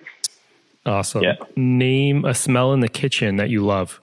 [0.84, 1.22] Awesome.
[1.22, 1.34] Yeah.
[1.57, 4.01] Name a smell in the kitchen that you love.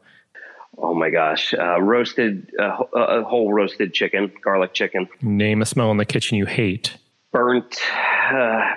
[0.78, 5.08] Oh my gosh, uh, roasted, uh, a whole roasted chicken, garlic chicken.
[5.22, 6.98] Name a smell in the kitchen you hate.
[7.32, 7.80] Burnt,
[8.32, 8.76] uh,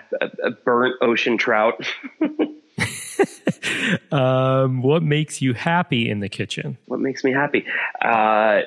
[0.65, 1.87] burnt ocean trout.
[4.13, 6.79] um, what makes you happy in the kitchen?
[6.87, 7.65] What makes me happy?
[8.01, 8.63] Uh,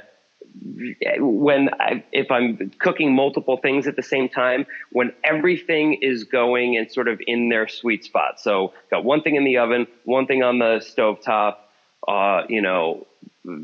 [1.20, 6.78] when I, if I'm cooking multiple things at the same time, when everything is going
[6.78, 8.40] and sort of in their sweet spot.
[8.40, 11.70] So got one thing in the oven, one thing on the stove top,
[12.08, 13.06] uh, you know,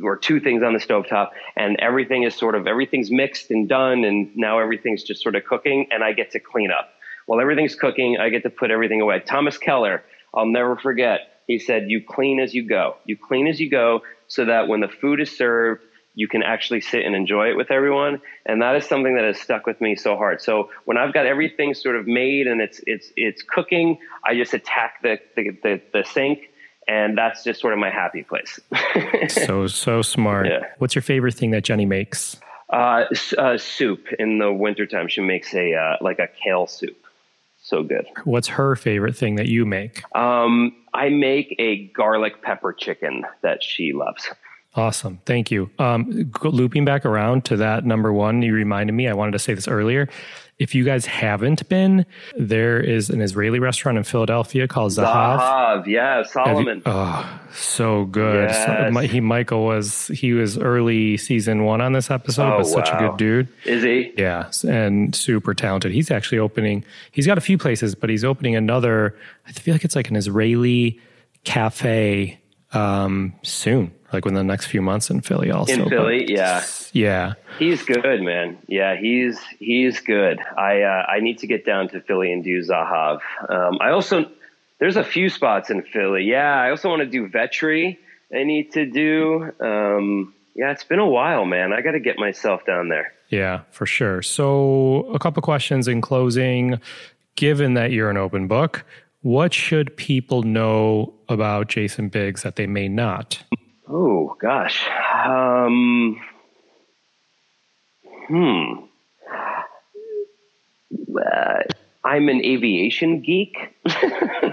[0.04, 3.68] or two things on the stove top, and everything is sort of everything's mixed and
[3.68, 6.90] done, and now everything's just sort of cooking, and I get to clean up.
[7.26, 9.20] While everything's cooking, I get to put everything away.
[9.20, 10.04] Thomas Keller,
[10.36, 11.22] I'll never forget.
[11.48, 12.98] He said, "You clean as you go.
[13.06, 15.82] You clean as you go, so that when the food is served."
[16.18, 18.22] you can actually sit and enjoy it with everyone.
[18.46, 20.42] And that is something that has stuck with me so hard.
[20.42, 24.54] So when I've got everything sort of made and it's it's it's cooking, I just
[24.54, 26.40] attack the the, the, the sink
[26.88, 28.60] and that's just sort of my happy place.
[29.30, 30.48] so so smart.
[30.48, 30.62] Yeah.
[30.78, 32.38] What's your favorite thing that Jenny makes?
[32.70, 33.06] Uh,
[33.38, 35.08] uh, soup in the wintertime.
[35.08, 36.98] She makes a uh, like a kale soup.
[37.66, 38.06] So good.
[38.26, 40.04] What's her favorite thing that you make?
[40.16, 44.30] Um, I make a garlic pepper chicken that she loves.
[44.76, 45.22] Awesome.
[45.26, 45.70] Thank you.
[45.80, 49.54] Um, looping back around to that number one, you reminded me, I wanted to say
[49.54, 50.10] this earlier.
[50.58, 52.06] If you guys haven't been,
[52.38, 55.40] there is an Israeli restaurant in Philadelphia called Zahav.
[55.40, 56.78] Zahav, yeah, Solomon.
[56.78, 58.50] You, oh, so good.
[58.50, 58.94] Yes.
[58.94, 62.90] So, he Michael was he was early season one on this episode, oh, but such
[62.90, 62.98] wow.
[62.98, 63.48] a good dude.
[63.66, 64.14] Is he?
[64.18, 65.92] Yeah, and super talented.
[65.92, 66.86] He's actually opening.
[67.12, 69.18] He's got a few places, but he's opening another.
[69.46, 71.02] I feel like it's like an Israeli
[71.44, 72.40] cafe
[72.72, 75.84] um, soon like within the next few months in Philly also.
[75.84, 76.64] In Philly, yeah.
[76.94, 77.34] Yeah.
[77.60, 78.58] He's good, man.
[78.68, 80.40] Yeah, he's he's good.
[80.58, 83.20] I uh, I need to get down to Philly and do Zahav.
[83.48, 84.26] Um, I also
[84.80, 86.24] there's a few spots in Philly.
[86.24, 87.98] Yeah, I also want to do Vetri.
[88.34, 89.52] I need to do.
[89.60, 91.74] Um, yeah, it's been a while, man.
[91.74, 93.14] I got to get myself down there.
[93.30, 94.22] Yeah, for sure.
[94.22, 96.80] So, a couple questions in closing.
[97.36, 98.86] Given that you're an open book,
[99.22, 103.44] what should people know about Jason Biggs that they may not?
[103.88, 104.88] Oh gosh.
[105.26, 106.20] Um,
[108.28, 108.74] hmm.
[111.16, 111.62] Uh,
[112.04, 113.56] I'm an aviation geek.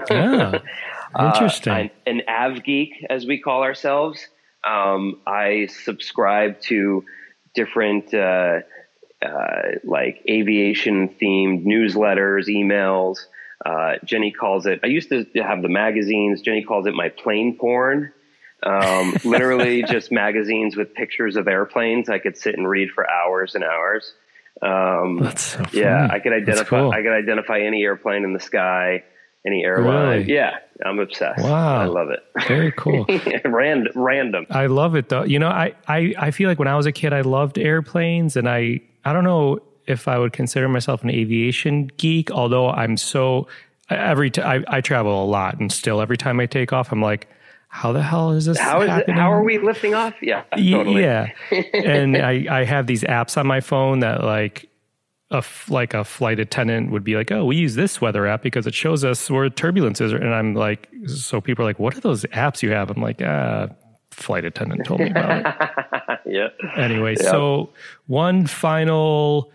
[0.09, 0.59] yeah,
[1.19, 1.73] interesting.
[1.73, 4.27] Uh, an av geek, as we call ourselves.
[4.65, 7.03] Um, I subscribe to
[7.53, 8.59] different uh,
[9.21, 13.17] uh like aviation themed newsletters, emails.
[13.65, 14.81] Uh, Jenny calls it.
[14.83, 16.41] I used to have the magazines.
[16.41, 18.11] Jenny calls it my plane porn.
[18.65, 22.09] Um, literally just magazines with pictures of airplanes.
[22.09, 24.13] I could sit and read for hours and hours.
[24.61, 25.65] Um, That's so.
[25.73, 26.79] Yeah, I could identify.
[26.79, 26.91] Cool.
[26.91, 29.03] I could identify any airplane in the sky,
[29.45, 30.19] any airline.
[30.19, 30.33] Really?
[30.33, 31.43] Yeah, I'm obsessed.
[31.43, 32.19] Wow, I love it.
[32.47, 33.05] Very cool.
[33.45, 34.45] random, random.
[34.49, 35.23] I love it though.
[35.23, 38.37] You know, I, I I feel like when I was a kid, I loved airplanes,
[38.37, 42.95] and I I don't know if I would consider myself an aviation geek, although I'm
[42.95, 43.47] so
[43.89, 47.01] every t- I, I travel a lot, and still every time I take off, I'm
[47.01, 47.27] like
[47.73, 49.17] how the hell is this how is happening?
[49.17, 50.13] It, how are we lifting off?
[50.21, 51.01] Yeah totally.
[51.01, 51.31] yeah.
[51.73, 54.69] And I, I have these apps on my phone that like
[55.31, 58.67] a like a flight attendant would be like oh we use this weather app because
[58.67, 62.01] it shows us where turbulence is and i'm like so people are like what are
[62.01, 62.91] those apps you have?
[62.91, 63.69] I'm like ah
[64.11, 65.69] flight attendant told me about it.
[66.25, 66.49] Yeah.
[66.77, 67.73] Anyway so
[68.05, 69.51] one final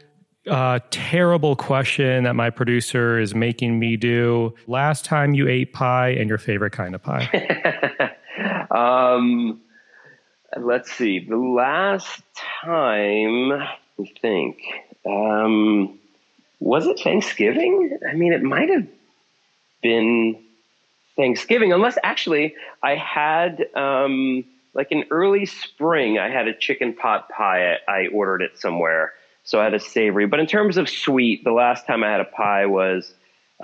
[0.48, 4.54] uh, terrible question that my producer is making me do.
[4.66, 8.16] Last time you ate pie and your favorite kind of pie?
[8.70, 9.60] um,
[10.56, 11.20] let's see.
[11.20, 12.22] The last
[12.62, 14.58] time, I think,
[15.06, 15.98] um,
[16.60, 17.98] was it Thanksgiving?
[18.08, 18.86] I mean, it might have
[19.82, 20.42] been
[21.16, 24.44] Thanksgiving, unless actually I had um,
[24.74, 27.74] like in early spring, I had a chicken pot pie.
[27.88, 29.12] I, I ordered it somewhere,
[29.48, 30.26] so I had a savory.
[30.26, 33.14] But in terms of sweet, the last time I had a pie was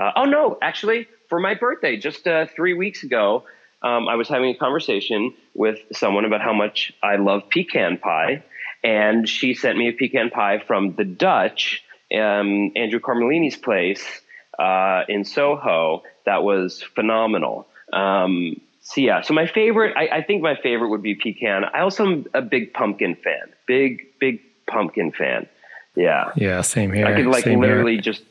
[0.01, 3.45] uh, oh no, actually for my birthday, just uh, three weeks ago.
[3.83, 8.43] Um, I was having a conversation with someone about how much I love pecan pie,
[8.83, 11.83] and she sent me a pecan pie from the Dutch,
[12.15, 14.03] um, Andrew Carmellini's place
[14.59, 16.03] uh, in Soho.
[16.25, 17.67] That was phenomenal.
[17.93, 21.65] Um, so yeah, so my favorite, I, I, think my favorite would be pecan.
[21.65, 25.47] I also am a big pumpkin fan, big big pumpkin fan.
[25.97, 26.33] Yeah.
[26.37, 27.07] Yeah, same here.
[27.07, 28.01] I could like same literally here.
[28.03, 28.23] just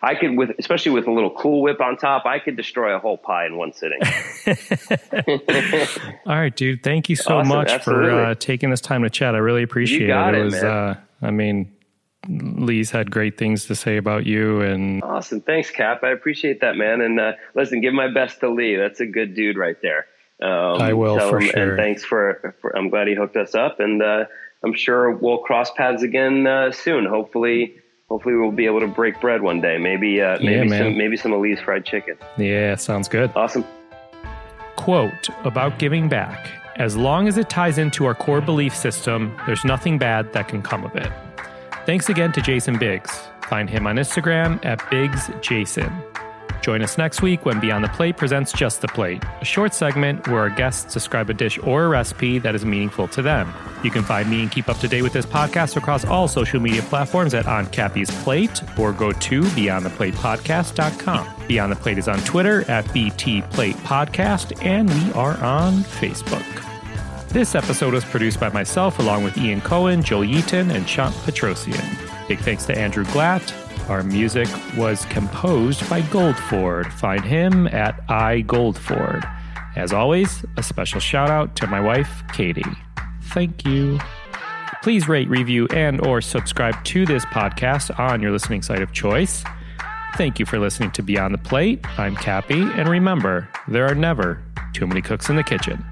[0.00, 2.98] I could with especially with a little cool whip on top, I could destroy a
[2.98, 4.00] whole pie in one sitting.
[6.26, 6.82] All right, dude.
[6.82, 8.10] Thank you so Awesome, much absolutely.
[8.10, 9.34] for uh, taking this time to chat.
[9.34, 10.40] I really appreciate got it.
[10.40, 10.64] it, was man.
[10.64, 11.72] uh I mean
[12.28, 15.40] Lee's had great things to say about you and awesome.
[15.40, 16.04] Thanks, Cap.
[16.04, 17.00] I appreciate that, man.
[17.00, 18.76] And uh, listen, give my best to Lee.
[18.76, 20.06] That's a good dude right there.
[20.40, 21.70] Um, I will, for him- sure.
[21.70, 24.24] And thanks for, for I'm glad he hooked us up and uh,
[24.64, 27.06] I'm sure we'll cross paths again uh, soon.
[27.06, 27.76] Hopefully
[28.08, 29.78] hopefully we'll be able to break bread one day.
[29.78, 30.78] Maybe uh, maybe man.
[30.78, 32.16] some maybe some Elise fried chicken.
[32.36, 33.30] yeah, sounds good.
[33.34, 33.64] Awesome.
[34.76, 36.50] Quote about giving back.
[36.76, 40.62] As long as it ties into our core belief system, there's nothing bad that can
[40.62, 41.10] come of it.
[41.84, 43.10] Thanks again to Jason Biggs.
[43.48, 46.21] Find him on Instagram at BiggsJason.
[46.62, 50.28] Join us next week when Beyond the Plate presents Just the Plate, a short segment
[50.28, 53.52] where our guests describe a dish or a recipe that is meaningful to them.
[53.82, 56.60] You can find me and keep up to date with this podcast across all social
[56.60, 61.46] media platforms at On Cappy's Plate or go to BeyondThePlatePodcast.com.
[61.48, 66.46] Beyond the Plate is on Twitter at BT Plate Podcast, and we are on Facebook.
[67.30, 72.28] This episode was produced by myself along with Ian Cohen, Joel Yeaton, and Chant Petrosian.
[72.28, 73.52] Big thanks to Andrew Glatt.
[73.88, 76.90] Our music was composed by Goldford.
[76.92, 79.28] Find him at iGoldford.
[79.76, 82.62] As always, a special shout out to my wife, Katie.
[83.22, 83.98] Thank you.
[84.82, 89.44] Please rate, review, and or subscribe to this podcast on your listening site of choice.
[90.16, 91.84] Thank you for listening to Beyond the Plate.
[91.98, 94.42] I'm Cappy, and remember, there are never
[94.74, 95.84] too many cooks in the kitchen.